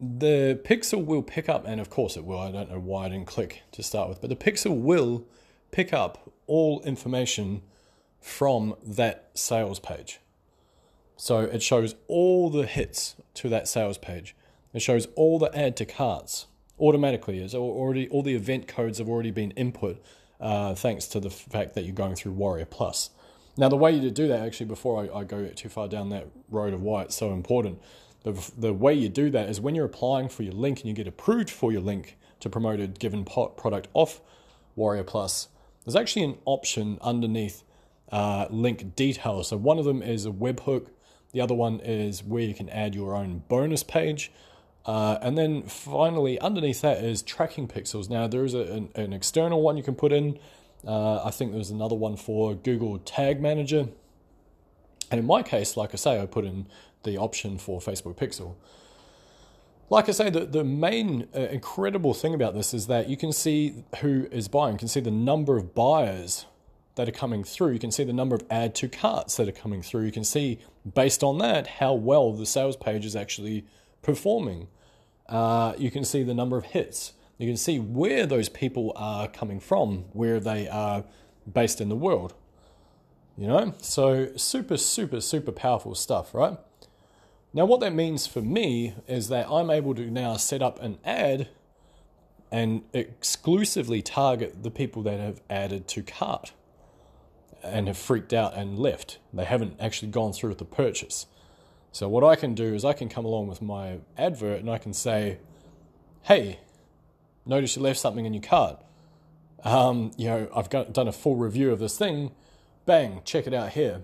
the 0.00 0.60
Pixel 0.62 1.04
will 1.04 1.24
pick 1.24 1.48
up, 1.48 1.66
and 1.66 1.80
of 1.80 1.90
course 1.90 2.16
it 2.16 2.24
will, 2.24 2.38
I 2.38 2.52
don't 2.52 2.70
know 2.70 2.78
why 2.78 3.06
I 3.06 3.08
didn't 3.08 3.26
click 3.26 3.62
to 3.72 3.82
start 3.82 4.08
with, 4.08 4.20
but 4.20 4.30
the 4.30 4.36
Pixel 4.36 4.80
will 4.80 5.24
pick 5.72 5.92
up 5.92 6.30
all 6.46 6.80
information 6.82 7.62
from 8.20 8.76
that 8.84 9.30
sales 9.34 9.80
page. 9.80 10.20
So 11.20 11.40
it 11.40 11.62
shows 11.62 11.96
all 12.08 12.48
the 12.48 12.64
hits 12.64 13.14
to 13.34 13.50
that 13.50 13.68
sales 13.68 13.98
page. 13.98 14.34
It 14.72 14.80
shows 14.80 15.06
all 15.16 15.38
the 15.38 15.54
add 15.54 15.76
to 15.76 15.84
carts 15.84 16.46
automatically. 16.78 17.40
It's 17.40 17.54
already 17.54 18.08
all 18.08 18.22
the 18.22 18.34
event 18.34 18.66
codes 18.66 18.96
have 18.96 19.08
already 19.08 19.30
been 19.30 19.50
input 19.50 20.02
uh, 20.40 20.74
thanks 20.74 21.04
to 21.08 21.20
the 21.20 21.28
fact 21.28 21.74
that 21.74 21.84
you're 21.84 21.94
going 21.94 22.14
through 22.14 22.32
Warrior 22.32 22.64
Plus. 22.64 23.10
Now, 23.58 23.68
the 23.68 23.76
way 23.76 24.00
to 24.00 24.10
do 24.10 24.28
that, 24.28 24.40
actually, 24.40 24.64
before 24.64 25.10
I, 25.12 25.18
I 25.18 25.24
go 25.24 25.46
too 25.48 25.68
far 25.68 25.88
down 25.88 26.08
that 26.08 26.26
road 26.48 26.72
of 26.72 26.80
why 26.80 27.02
it's 27.02 27.16
so 27.16 27.34
important, 27.34 27.82
the, 28.22 28.50
the 28.56 28.72
way 28.72 28.94
you 28.94 29.10
do 29.10 29.28
that 29.28 29.50
is 29.50 29.60
when 29.60 29.74
you're 29.74 29.84
applying 29.84 30.30
for 30.30 30.42
your 30.42 30.54
link 30.54 30.80
and 30.80 30.88
you 30.88 30.94
get 30.94 31.06
approved 31.06 31.50
for 31.50 31.70
your 31.70 31.82
link 31.82 32.16
to 32.40 32.48
promote 32.48 32.80
a 32.80 32.86
given 32.86 33.26
product 33.26 33.88
off 33.92 34.22
Warrior 34.74 35.04
Plus, 35.04 35.48
there's 35.84 35.96
actually 35.96 36.24
an 36.24 36.38
option 36.46 36.96
underneath 37.02 37.62
uh, 38.10 38.46
link 38.48 38.96
details. 38.96 39.48
So 39.48 39.58
one 39.58 39.78
of 39.78 39.84
them 39.84 40.02
is 40.02 40.24
a 40.24 40.30
webhook 40.30 40.86
the 41.32 41.40
other 41.40 41.54
one 41.54 41.80
is 41.80 42.24
where 42.24 42.42
you 42.42 42.54
can 42.54 42.68
add 42.68 42.94
your 42.94 43.14
own 43.14 43.42
bonus 43.48 43.82
page. 43.82 44.32
Uh, 44.86 45.18
and 45.20 45.36
then 45.36 45.62
finally, 45.62 46.38
underneath 46.40 46.80
that 46.80 47.04
is 47.04 47.22
tracking 47.22 47.68
pixels. 47.68 48.08
Now, 48.08 48.26
there 48.26 48.44
is 48.44 48.54
a, 48.54 48.62
an, 48.62 48.88
an, 48.94 49.12
external 49.12 49.60
one 49.60 49.76
you 49.76 49.82
can 49.82 49.94
put 49.94 50.10
in. 50.10 50.38
Uh, 50.86 51.22
I 51.22 51.30
think 51.30 51.52
there's 51.52 51.70
another 51.70 51.94
one 51.94 52.16
for 52.16 52.54
Google 52.54 52.98
Tag 52.98 53.40
Manager. 53.40 53.88
And 55.10 55.20
in 55.20 55.26
my 55.26 55.42
case, 55.42 55.76
like 55.76 55.90
I 55.92 55.96
say, 55.96 56.20
I 56.20 56.26
put 56.26 56.44
in 56.44 56.66
the 57.02 57.18
option 57.18 57.58
for 57.58 57.80
Facebook 57.80 58.16
Pixel. 58.16 58.54
Like 59.90 60.08
I 60.08 60.12
say, 60.12 60.30
the, 60.30 60.46
the 60.46 60.64
main 60.64 61.28
uh, 61.34 61.40
incredible 61.40 62.14
thing 62.14 62.32
about 62.32 62.54
this 62.54 62.72
is 62.72 62.86
that 62.86 63.08
you 63.08 63.16
can 63.16 63.32
see 63.32 63.84
who 64.00 64.28
is 64.30 64.48
buying, 64.48 64.74
you 64.74 64.78
can 64.78 64.88
see 64.88 65.00
the 65.00 65.10
number 65.10 65.56
of 65.56 65.74
buyers 65.74 66.46
that 66.94 67.08
are 67.08 67.12
coming 67.12 67.44
through. 67.44 67.72
You 67.72 67.78
can 67.78 67.90
see 67.90 68.04
the 68.04 68.12
number 68.12 68.36
of 68.36 68.44
add 68.50 68.74
to 68.76 68.88
carts 68.88 69.36
that 69.36 69.48
are 69.48 69.52
coming 69.52 69.82
through. 69.82 70.02
You 70.02 70.12
can 70.12 70.24
see, 70.24 70.58
based 70.94 71.22
on 71.22 71.38
that, 71.38 71.66
how 71.66 71.94
well 71.94 72.32
the 72.32 72.46
sales 72.46 72.76
page 72.76 73.04
is 73.04 73.14
actually 73.14 73.66
performing. 74.02 74.68
Uh, 75.28 75.74
you 75.78 75.90
can 75.90 76.04
see 76.04 76.22
the 76.22 76.34
number 76.34 76.56
of 76.56 76.66
hits. 76.66 77.12
You 77.38 77.46
can 77.46 77.56
see 77.56 77.78
where 77.78 78.26
those 78.26 78.48
people 78.48 78.92
are 78.96 79.28
coming 79.28 79.60
from, 79.60 80.04
where 80.12 80.40
they 80.40 80.68
are 80.68 81.04
based 81.50 81.80
in 81.80 81.88
the 81.88 81.96
world. 81.96 82.34
You 83.36 83.46
know, 83.46 83.74
so 83.80 84.36
super, 84.36 84.76
super, 84.76 85.20
super 85.20 85.52
powerful 85.52 85.94
stuff, 85.94 86.34
right? 86.34 86.58
Now, 87.52 87.64
what 87.64 87.80
that 87.80 87.94
means 87.94 88.26
for 88.26 88.42
me 88.42 88.94
is 89.08 89.28
that 89.28 89.48
I'm 89.50 89.70
able 89.70 89.94
to 89.94 90.10
now 90.10 90.36
set 90.36 90.62
up 90.62 90.80
an 90.82 90.98
ad 91.04 91.48
and 92.52 92.82
exclusively 92.92 94.02
target 94.02 94.62
the 94.62 94.70
people 94.70 95.02
that 95.02 95.18
have 95.18 95.40
added 95.48 95.88
to 95.88 96.02
cart 96.02 96.52
and 97.62 97.86
have 97.86 97.98
freaked 97.98 98.32
out 98.32 98.54
and 98.54 98.78
left. 98.78 99.18
They 99.32 99.44
haven't 99.44 99.76
actually 99.80 100.10
gone 100.10 100.32
through 100.32 100.50
with 100.50 100.58
the 100.58 100.64
purchase. 100.64 101.26
So 101.92 102.08
what 102.08 102.24
I 102.24 102.36
can 102.36 102.54
do 102.54 102.74
is 102.74 102.84
I 102.84 102.92
can 102.92 103.08
come 103.08 103.24
along 103.24 103.48
with 103.48 103.60
my 103.60 103.98
advert 104.16 104.60
and 104.60 104.70
I 104.70 104.78
can 104.78 104.92
say, 104.92 105.38
"Hey, 106.22 106.60
notice 107.44 107.76
you 107.76 107.82
left 107.82 107.98
something 107.98 108.26
in 108.26 108.34
your 108.34 108.42
cart. 108.42 108.78
Um, 109.64 110.12
you 110.16 110.28
know, 110.28 110.48
I've 110.54 110.70
got, 110.70 110.92
done 110.92 111.08
a 111.08 111.12
full 111.12 111.36
review 111.36 111.72
of 111.72 111.78
this 111.78 111.98
thing. 111.98 112.30
Bang, 112.86 113.22
check 113.24 113.46
it 113.46 113.54
out 113.54 113.70
here." 113.70 114.02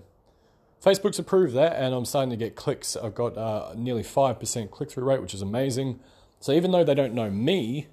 Facebook's 0.83 1.17
approved 1.17 1.55
that, 1.55 1.75
and 1.75 1.95
I'm 1.95 2.05
starting 2.05 2.29
to 2.29 2.37
get 2.37 2.55
clicks. 2.55 2.95
I've 2.95 3.15
got 3.15 3.37
uh, 3.37 3.73
nearly 3.75 4.03
five 4.03 4.39
percent 4.39 4.69
click 4.71 4.91
through 4.91 5.05
rate, 5.05 5.21
which 5.21 5.33
is 5.33 5.41
amazing. 5.41 5.99
So 6.39 6.51
even 6.51 6.71
though 6.71 6.83
they 6.83 6.93
don't 6.93 7.13
know 7.13 7.31
me 7.31 7.87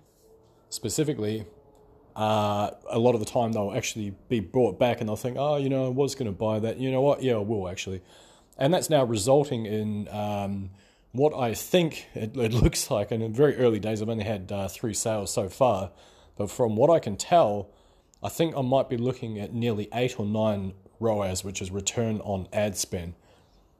specifically, 0.68 1.46
uh, 2.16 2.70
a 2.88 2.98
lot 2.98 3.14
of 3.14 3.20
the 3.20 3.26
time 3.26 3.52
they'll 3.52 3.72
actually 3.74 4.14
be 4.28 4.40
brought 4.40 4.78
back 4.78 5.00
and 5.00 5.08
they'll 5.08 5.16
think, 5.16 5.36
oh, 5.38 5.56
you 5.56 5.68
know, 5.68 5.86
I 5.86 5.88
was 5.88 6.14
going 6.14 6.26
to 6.26 6.32
buy 6.32 6.60
that. 6.60 6.78
You 6.78 6.90
know 6.90 7.00
what? 7.00 7.22
Yeah, 7.22 7.34
I 7.34 7.38
will 7.38 7.68
actually. 7.68 8.02
And 8.56 8.72
that's 8.72 8.88
now 8.88 9.04
resulting 9.04 9.66
in 9.66 10.08
um, 10.08 10.70
what 11.12 11.34
I 11.34 11.54
think 11.54 12.06
it, 12.14 12.36
it, 12.36 12.52
looks 12.62 12.90
like. 12.90 13.10
And 13.10 13.22
in 13.22 13.32
very 13.32 13.56
early 13.56 13.80
days, 13.80 14.00
I've 14.00 14.08
only 14.08 14.24
had 14.24 14.50
uh, 14.52 14.68
three 14.68 14.94
sales 14.94 15.32
so 15.32 15.48
far. 15.48 15.90
But 16.36 16.50
from 16.50 16.76
what 16.76 16.90
I 16.90 16.98
can 16.98 17.16
tell, 17.16 17.70
I 18.22 18.28
think 18.28 18.56
I 18.56 18.62
might 18.62 18.88
be 18.88 18.96
looking 18.96 19.38
at 19.38 19.52
nearly 19.52 19.88
eight 19.92 20.18
or 20.18 20.26
nine 20.26 20.74
ROAS, 21.00 21.44
which 21.44 21.60
is 21.60 21.70
return 21.70 22.20
on 22.20 22.48
ad 22.52 22.76
spend. 22.76 23.14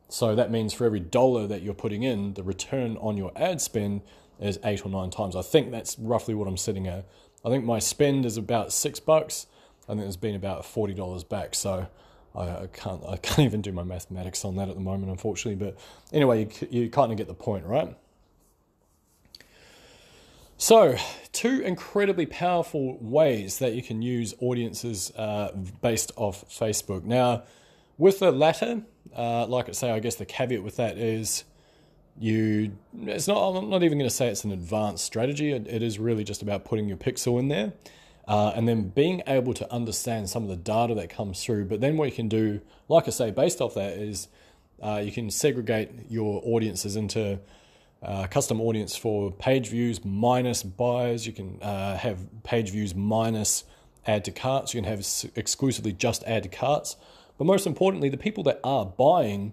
So 0.09 0.35
that 0.35 0.51
means 0.51 0.73
for 0.73 0.85
every 0.85 1.01
dollar 1.01 1.47
that 1.47 1.63
you're 1.63 1.75
putting 1.75 2.03
in, 2.03 2.35
the 2.35 2.43
return 2.43 2.97
on 2.99 3.17
your 3.17 3.33
ad 3.37 3.61
spend 3.61 4.03
is 4.41 4.59
eight 4.65 4.85
or 4.85 4.89
nine 4.89 5.11
times. 5.11 5.35
I 5.35 5.43
think 5.43 5.71
that's 5.71 5.99
roughly 5.99 6.35
what 6.35 6.47
I'm 6.47 6.57
sitting 6.57 6.87
at. 6.87 7.07
I 7.45 7.51
think 7.51 7.65
my 7.65 7.79
spend 7.79 8.25
is 8.27 8.37
about 8.37 8.73
six 8.73 9.01
bucks. 9.01 9.47
I 9.85 9.93
think 9.93 10.01
there's 10.01 10.17
been 10.17 10.35
about 10.35 10.65
forty 10.65 10.95
dollars 10.95 11.25
back. 11.25 11.55
So 11.55 11.89
I, 12.35 12.69
can't 12.73 13.03
I 13.07 13.17
can't 13.17 13.39
even 13.47 13.63
do 13.63 13.73
my 13.73 13.85
mathematics 13.85 14.45
on 14.45 14.57
that 14.57 14.69
at 14.69 14.75
the 14.75 14.81
moment, 14.81 15.11
unfortunately. 15.11 15.65
But 15.65 15.79
anyway, 16.13 16.49
you, 16.61 16.69
you 16.71 16.91
kind 16.91 17.13
of 17.13 17.19
get 17.19 17.27
the 17.27 17.35
point, 17.35 17.67
right? 17.67 17.97
So, 20.57 20.97
two 21.33 21.61
incredibly 21.61 22.27
powerful 22.27 22.97
ways 23.01 23.59
that 23.59 23.75
you 23.75 23.83
can 23.83 24.03
use 24.03 24.35
audiences 24.41 25.11
uh, 25.17 25.51
based 25.83 26.13
off 26.17 26.45
Facebook. 26.49 27.03
Now, 27.05 27.43
with 27.99 28.21
the 28.21 28.31
latter, 28.31 28.83
uh, 29.17 29.47
like 29.47 29.69
I 29.69 29.73
say, 29.73 29.91
I 29.91 29.99
guess 29.99 30.15
the 30.15 30.25
caveat 30.25 30.63
with 30.63 30.77
that 30.77 30.97
is 30.97 31.45
you 32.19 32.77
it's 33.03 33.27
not 33.27 33.57
i'm 33.57 33.69
not 33.69 33.83
even 33.83 33.99
going 33.99 34.09
to 34.09 34.15
say 34.15 34.29
it's 34.29 34.45
an 34.45 34.53
advanced 34.53 35.05
strategy. 35.05 35.53
It, 35.53 35.67
it 35.67 35.83
is 35.83 35.99
really 35.99 36.25
just 36.25 36.43
about 36.43 36.65
putting 36.65 36.89
your 36.89 36.97
pixel 36.97 37.39
in 37.41 37.49
there 37.49 37.73
uh, 38.29 38.53
and 38.55 38.69
then 38.69 38.89
being 38.89 39.23
able 39.27 39.53
to 39.55 39.73
understand 39.73 40.31
some 40.31 40.45
of 40.45 40.49
the 40.49 40.57
data 40.57 40.95
that 40.95 41.11
comes 41.11 41.43
through. 41.43 41.67
But 41.67 41.81
then 41.81 41.97
what 41.97 42.07
you 42.07 42.15
can 42.15 42.29
do 42.29 42.61
like 42.89 43.09
i 43.09 43.11
say 43.11 43.31
based 43.31 43.61
off 43.61 43.75
that 43.75 43.93
is 43.99 44.29
uh, 44.83 45.01
you 45.05 45.13
can 45.13 45.31
segregate 45.31 45.91
your 46.11 46.43
audiences 46.45 46.97
into 46.97 47.39
uh, 48.03 48.27
custom 48.27 48.61
audience 48.61 48.95
for 48.95 49.33
page 49.33 49.69
views 49.69 50.05
minus 50.05 50.63
buyers 50.63 51.27
you 51.27 51.33
can 51.33 51.59
uh, 51.63 51.97
have 51.97 52.19
page 52.43 52.71
views 52.71 52.95
minus 52.95 53.65
add 54.07 54.25
to 54.25 54.31
carts. 54.31 54.75
You 54.75 54.83
can 54.83 54.91
have 54.91 55.07
exclusively 55.35 55.93
just 55.93 56.25
add 56.25 56.43
to 56.45 56.49
carts. 56.49 56.97
But 57.39 57.47
most 57.47 57.67
importantly 57.67 58.09
the 58.09 58.17
people 58.17 58.45
that 58.45 58.61
are 58.63 58.87
buying 58.87 59.53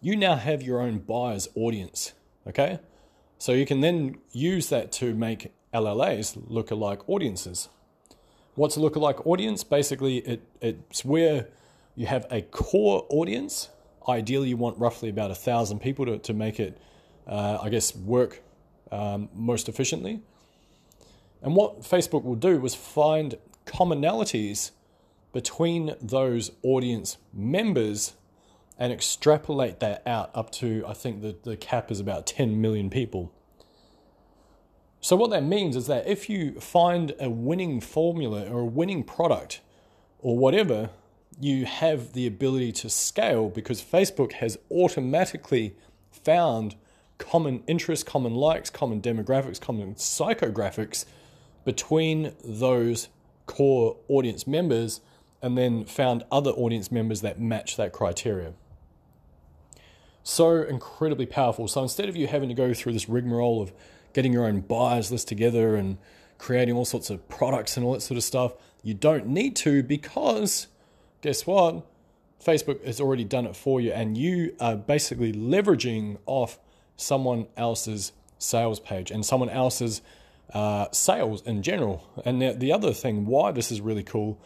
you 0.00 0.16
now 0.16 0.36
have 0.36 0.62
your 0.62 0.80
own 0.80 0.98
buyer's 0.98 1.48
audience. 1.54 2.12
Okay? 2.46 2.78
So 3.38 3.52
you 3.52 3.66
can 3.66 3.80
then 3.80 4.18
use 4.32 4.68
that 4.68 4.92
to 4.92 5.14
make 5.14 5.52
LLAs 5.72 6.36
look-alike 6.48 7.08
audiences. 7.08 7.68
What's 8.54 8.76
a 8.76 8.80
look-alike 8.80 9.26
audience? 9.26 9.64
Basically, 9.64 10.18
it, 10.18 10.42
it's 10.60 11.04
where 11.04 11.48
you 11.94 12.06
have 12.06 12.26
a 12.30 12.42
core 12.42 13.06
audience. 13.08 13.68
Ideally, 14.08 14.48
you 14.48 14.56
want 14.56 14.78
roughly 14.78 15.08
about 15.08 15.30
a 15.30 15.34
thousand 15.34 15.80
people 15.80 16.06
to, 16.06 16.18
to 16.18 16.34
make 16.34 16.58
it, 16.58 16.78
uh, 17.26 17.58
I 17.62 17.68
guess, 17.68 17.94
work 17.94 18.42
um, 18.90 19.28
most 19.34 19.68
efficiently. 19.68 20.20
And 21.42 21.54
what 21.54 21.82
Facebook 21.82 22.24
will 22.24 22.34
do 22.34 22.64
is 22.66 22.74
find 22.74 23.36
commonalities 23.66 24.72
between 25.32 25.94
those 26.00 26.50
audience 26.62 27.16
members 27.32 28.14
and 28.80 28.94
extrapolate 28.94 29.78
that 29.80 30.02
out 30.06 30.30
up 30.34 30.50
to, 30.50 30.82
I 30.88 30.94
think 30.94 31.20
the, 31.20 31.36
the 31.42 31.56
cap 31.56 31.90
is 31.90 32.00
about 32.00 32.26
10 32.26 32.60
million 32.62 32.88
people. 32.88 33.30
So, 35.02 35.16
what 35.16 35.30
that 35.30 35.44
means 35.44 35.76
is 35.76 35.86
that 35.86 36.08
if 36.08 36.30
you 36.30 36.58
find 36.60 37.14
a 37.20 37.28
winning 37.28 37.80
formula 37.80 38.48
or 38.50 38.60
a 38.60 38.66
winning 38.66 39.04
product 39.04 39.60
or 40.18 40.36
whatever, 40.36 40.90
you 41.38 41.66
have 41.66 42.14
the 42.14 42.26
ability 42.26 42.72
to 42.72 42.90
scale 42.90 43.50
because 43.50 43.82
Facebook 43.82 44.32
has 44.32 44.58
automatically 44.70 45.76
found 46.10 46.74
common 47.18 47.62
interests, 47.66 48.02
common 48.02 48.34
likes, 48.34 48.70
common 48.70 49.00
demographics, 49.00 49.60
common 49.60 49.94
psychographics 49.94 51.04
between 51.64 52.34
those 52.42 53.08
core 53.46 53.96
audience 54.08 54.46
members 54.46 55.00
and 55.42 55.56
then 55.56 55.84
found 55.84 56.24
other 56.30 56.50
audience 56.50 56.90
members 56.90 57.20
that 57.20 57.40
match 57.40 57.76
that 57.76 57.92
criteria 57.92 58.52
so 60.22 60.62
incredibly 60.62 61.26
powerful. 61.26 61.68
So 61.68 61.82
instead 61.82 62.08
of 62.08 62.16
you 62.16 62.26
having 62.26 62.48
to 62.48 62.54
go 62.54 62.74
through 62.74 62.92
this 62.92 63.08
rigmarole 63.08 63.62
of 63.62 63.72
getting 64.12 64.32
your 64.32 64.44
own 64.44 64.60
buyers 64.60 65.10
list 65.10 65.28
together 65.28 65.76
and 65.76 65.98
creating 66.38 66.74
all 66.74 66.84
sorts 66.84 67.10
of 67.10 67.28
products 67.28 67.76
and 67.76 67.84
all 67.84 67.92
that 67.92 68.00
sort 68.00 68.18
of 68.18 68.24
stuff, 68.24 68.52
you 68.82 68.94
don't 68.94 69.26
need 69.26 69.56
to 69.56 69.82
because 69.82 70.66
guess 71.20 71.46
what? 71.46 71.86
Facebook 72.44 72.84
has 72.86 73.00
already 73.00 73.24
done 73.24 73.44
it 73.44 73.54
for 73.54 73.80
you, 73.80 73.92
and 73.92 74.16
you 74.16 74.56
are 74.60 74.74
basically 74.74 75.32
leveraging 75.32 76.16
off 76.24 76.58
someone 76.96 77.46
else's 77.56 78.12
sales 78.38 78.80
page 78.80 79.10
and 79.10 79.24
someone 79.24 79.50
else's 79.50 80.00
uh, 80.54 80.86
sales 80.90 81.42
in 81.42 81.62
general. 81.62 82.08
And 82.24 82.40
the, 82.40 82.52
the 82.52 82.72
other 82.72 82.92
thing 82.92 83.26
why 83.26 83.52
this 83.52 83.70
is 83.70 83.80
really 83.80 84.02
cool 84.02 84.40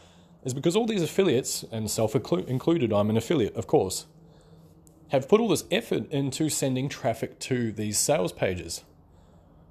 is 0.45 0.53
because 0.53 0.77
all 0.77 0.87
these 0.87 1.03
affiliates, 1.03 1.65
and 1.71 1.91
self 1.91 2.15
included, 2.17 2.93
I'm 2.93 3.11
an 3.11 3.17
affiliate, 3.17 3.55
of 3.55 3.67
course, 3.67 4.07
have 5.09 5.29
put 5.29 5.41
all 5.41 5.49
this 5.49 5.65
effort 5.71 6.11
into 6.11 6.49
sending 6.49 6.89
traffic 6.89 7.39
to 7.41 7.73
these 7.73 7.99
sales 7.99 8.33
pages. 8.33 8.85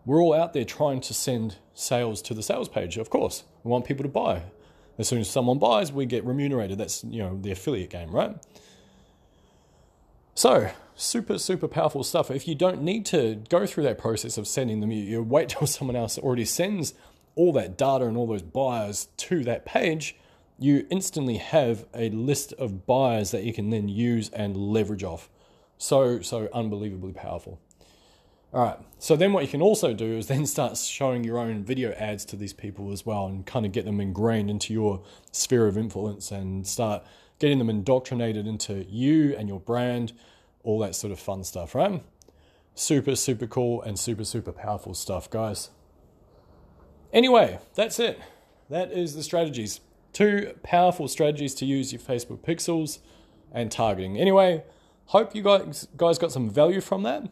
We're 0.05 0.21
all 0.21 0.33
out 0.33 0.53
there 0.53 0.65
trying 0.65 1.01
to 1.01 1.13
send 1.13 1.57
sales 1.73 2.21
to 2.23 2.33
the 2.33 2.43
sales 2.43 2.69
page, 2.69 2.97
of 2.97 3.09
course. 3.09 3.43
We 3.63 3.71
want 3.71 3.85
people 3.85 4.03
to 4.03 4.09
buy. 4.09 4.43
As 4.97 5.07
soon 5.07 5.19
as 5.19 5.29
someone 5.29 5.59
buys, 5.59 5.91
we 5.91 6.05
get 6.05 6.23
remunerated. 6.25 6.77
That's, 6.77 7.03
you 7.03 7.19
know, 7.19 7.39
the 7.41 7.51
affiliate 7.51 7.89
game, 7.89 8.11
right? 8.11 8.35
So, 10.35 10.71
super, 10.95 11.37
super 11.37 11.67
powerful 11.67 12.03
stuff. 12.03 12.29
If 12.29 12.47
you 12.47 12.55
don't 12.55 12.81
need 12.81 13.05
to 13.07 13.41
go 13.49 13.65
through 13.65 13.83
that 13.83 13.97
process 13.97 14.37
of 14.37 14.47
sending 14.47 14.81
them, 14.81 14.91
you, 14.91 15.03
you 15.03 15.23
wait 15.23 15.49
till 15.49 15.67
someone 15.67 15.95
else 15.95 16.17
already 16.17 16.45
sends 16.45 16.93
all 17.35 17.53
that 17.53 17.77
data 17.77 18.05
and 18.05 18.17
all 18.17 18.27
those 18.27 18.43
buyers 18.43 19.07
to 19.17 19.43
that 19.43 19.65
page, 19.65 20.15
you 20.59 20.85
instantly 20.89 21.37
have 21.37 21.85
a 21.93 22.09
list 22.09 22.53
of 22.53 22.85
buyers 22.85 23.31
that 23.31 23.43
you 23.43 23.53
can 23.53 23.69
then 23.69 23.87
use 23.87 24.29
and 24.29 24.55
leverage 24.55 25.03
off. 25.03 25.29
So, 25.77 26.21
so 26.21 26.47
unbelievably 26.53 27.13
powerful. 27.13 27.59
All 28.53 28.63
right. 28.63 28.77
So 28.99 29.15
then 29.15 29.33
what 29.33 29.43
you 29.43 29.49
can 29.49 29.61
also 29.61 29.93
do 29.93 30.17
is 30.17 30.27
then 30.27 30.45
start 30.45 30.77
showing 30.77 31.23
your 31.23 31.39
own 31.39 31.63
video 31.63 31.91
ads 31.93 32.23
to 32.25 32.35
these 32.35 32.53
people 32.53 32.91
as 32.91 33.05
well 33.05 33.25
and 33.25 33.45
kind 33.45 33.65
of 33.65 33.71
get 33.71 33.85
them 33.85 33.99
ingrained 33.99 34.49
into 34.49 34.73
your 34.73 35.01
sphere 35.31 35.67
of 35.67 35.77
influence 35.77 36.31
and 36.31 36.67
start 36.67 37.03
getting 37.39 37.57
them 37.57 37.69
indoctrinated 37.69 38.45
into 38.45 38.85
you 38.87 39.35
and 39.35 39.49
your 39.49 39.59
brand, 39.59 40.13
all 40.63 40.79
that 40.79 40.95
sort 40.95 41.11
of 41.11 41.19
fun 41.19 41.43
stuff, 41.43 41.73
right? 41.73 42.03
Super, 42.75 43.15
super 43.15 43.47
cool 43.47 43.81
and 43.81 43.99
super, 43.99 44.23
super 44.23 44.51
powerful 44.51 44.93
stuff, 44.93 45.29
guys. 45.29 45.69
Anyway, 47.11 47.59
that's 47.75 47.99
it. 47.99 48.19
That 48.69 48.91
is 48.91 49.15
the 49.15 49.23
strategies. 49.23 49.81
Two 50.13 50.53
powerful 50.63 51.07
strategies 51.07 51.55
to 51.55 51.65
use 51.65 51.91
your 51.91 52.01
Facebook 52.01 52.39
pixels 52.39 52.99
and 53.51 53.71
targeting. 53.71 54.17
Anyway, 54.17 54.63
hope 55.07 55.35
you 55.35 55.41
guys 55.41 55.87
guys 55.97 56.17
got 56.17 56.31
some 56.31 56.49
value 56.49 56.81
from 56.81 57.03
that. 57.03 57.29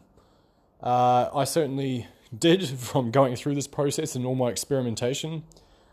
Uh, 0.82 1.30
I 1.32 1.44
certainly 1.44 2.08
did 2.36 2.68
from 2.78 3.10
going 3.10 3.36
through 3.36 3.54
this 3.54 3.68
process 3.68 4.14
and 4.14 4.26
all 4.26 4.34
my 4.34 4.50
experimentation. 4.50 5.44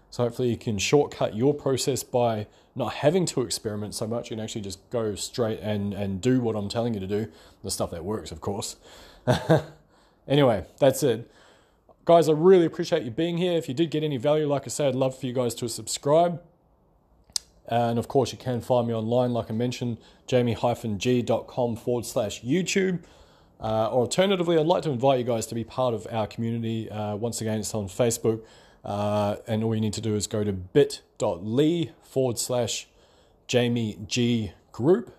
So 0.10 0.24
hopefully 0.24 0.50
you 0.50 0.58
can 0.58 0.80
shortcut 0.80 1.36
your 1.36 1.54
process 1.54 2.02
by 2.02 2.48
not 2.76 2.96
having 2.96 3.26
to 3.28 3.42
experiment 3.42 3.94
so 3.94 4.08
much. 4.08 4.32
and 4.32 4.42
actually 4.42 4.62
just 4.62 4.90
go 4.90 5.14
straight 5.14 5.60
and, 5.60 5.94
and 5.94 6.20
do 6.20 6.42
what 6.42 6.56
I'm 6.56 6.70
telling 6.70 6.96
you 6.96 7.00
to 7.00 7.08
do. 7.08 7.28
The 7.64 7.70
stuff 7.70 7.92
that 7.92 8.04
works, 8.04 8.32
of 8.32 8.42
course. 8.42 8.78
anyway, 10.28 10.66
that's 10.80 11.04
it. 11.04 11.30
Guys, 12.06 12.28
I 12.28 12.32
really 12.32 12.66
appreciate 12.66 13.04
you 13.04 13.12
being 13.12 13.38
here. 13.38 13.54
If 13.54 13.68
you 13.68 13.76
did 13.76 13.92
get 13.92 14.04
any 14.04 14.18
value, 14.18 14.48
like 14.48 14.64
I 14.66 14.70
said, 14.70 14.88
I'd 14.88 14.96
love 14.96 15.20
for 15.20 15.28
you 15.28 15.34
guys 15.34 15.54
to 15.56 15.70
subscribe. 15.70 16.42
And 17.70 18.00
of 18.00 18.08
course, 18.08 18.32
you 18.32 18.38
can 18.38 18.62
find 18.62 18.88
me 18.88 18.94
online, 18.94 19.32
like 19.32 19.52
I 19.52 19.54
mentioned, 19.54 20.00
jamie-g.com 20.26 21.76
forward 21.76 22.06
slash 22.06 22.42
YouTube. 22.42 23.04
Uh, 23.62 23.90
or 23.90 24.02
alternatively, 24.02 24.58
I'd 24.58 24.66
like 24.66 24.84
to 24.84 24.90
invite 24.90 25.20
you 25.20 25.26
guys 25.26 25.46
to 25.48 25.56
be 25.56 25.64
part 25.64 25.94
of 25.94 26.08
our 26.10 26.26
community. 26.26 26.90
Uh, 26.90 27.16
once 27.16 27.42
again, 27.42 27.60
it's 27.60 27.76
on 27.76 27.88
Facebook. 27.88 28.42
Uh, 28.84 29.36
and 29.48 29.64
all 29.64 29.76
you 29.76 29.82
need 29.82 29.94
to 29.94 30.02
do 30.02 30.16
is 30.16 30.26
go 30.26 30.44
to 30.44 30.52
bit.ly 30.52 31.92
forward 32.02 32.40
slash 32.40 32.88
Jamie 33.48 34.00
G 34.08 34.54
group. 34.72 35.16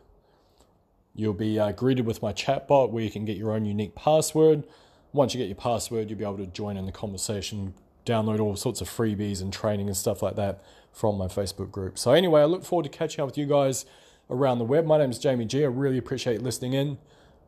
You'll 1.15 1.35
be 1.35 1.59
uh, 1.59 1.71
greeted 1.73 2.05
with 2.05 2.21
my 2.21 2.33
chatbot 2.33 2.91
where 2.91 3.05
you 3.05 3.11
can 3.11 3.25
get 3.25 3.37
your 3.37 3.53
own 3.53 3.65
unique 3.65 3.95
password. 3.95 4.65
Once 5.13 5.35
you 5.35 5.39
get 5.39 5.47
your 5.47 5.57
password, 5.57 6.09
you'll 6.09 6.19
be 6.19 6.25
able 6.25 6.39
to 6.39 6.47
join 6.47 6.77
in 6.77 6.87
the 6.87 6.93
conversation, 6.93 7.75
download 8.07 8.41
all 8.41 8.57
sorts 8.57 8.81
of 8.81 8.89
freebies 8.89 9.41
and 9.41 9.53
training 9.53 9.87
and 9.89 9.97
stuff 9.97 10.23
like 10.23 10.37
that 10.37 10.63
from 10.93 11.17
my 11.17 11.27
Facebook 11.27 11.71
group. 11.71 11.99
So, 11.99 12.13
anyway, 12.13 12.43
I 12.43 12.45
look 12.45 12.65
forward 12.65 12.85
to 12.85 12.89
catching 12.89 13.23
up 13.23 13.27
with 13.27 13.39
you 13.39 13.47
guys 13.47 13.85
around 14.29 14.59
the 14.59 14.65
web. 14.65 14.87
My 14.87 14.99
name 14.99 15.11
is 15.11 15.19
Jamie 15.19 15.45
G. 15.45 15.65
I 15.65 15.69
really 15.69 15.99
appreciate 15.99 16.43
listening 16.43 16.73
in. 16.73 16.99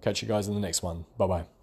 Catch 0.01 0.23
you 0.23 0.29
guys 0.29 0.49
in 0.49 0.55
the 0.55 0.61
next 0.61 0.83
one. 0.83 1.05
Bye 1.17 1.27
bye. 1.27 1.62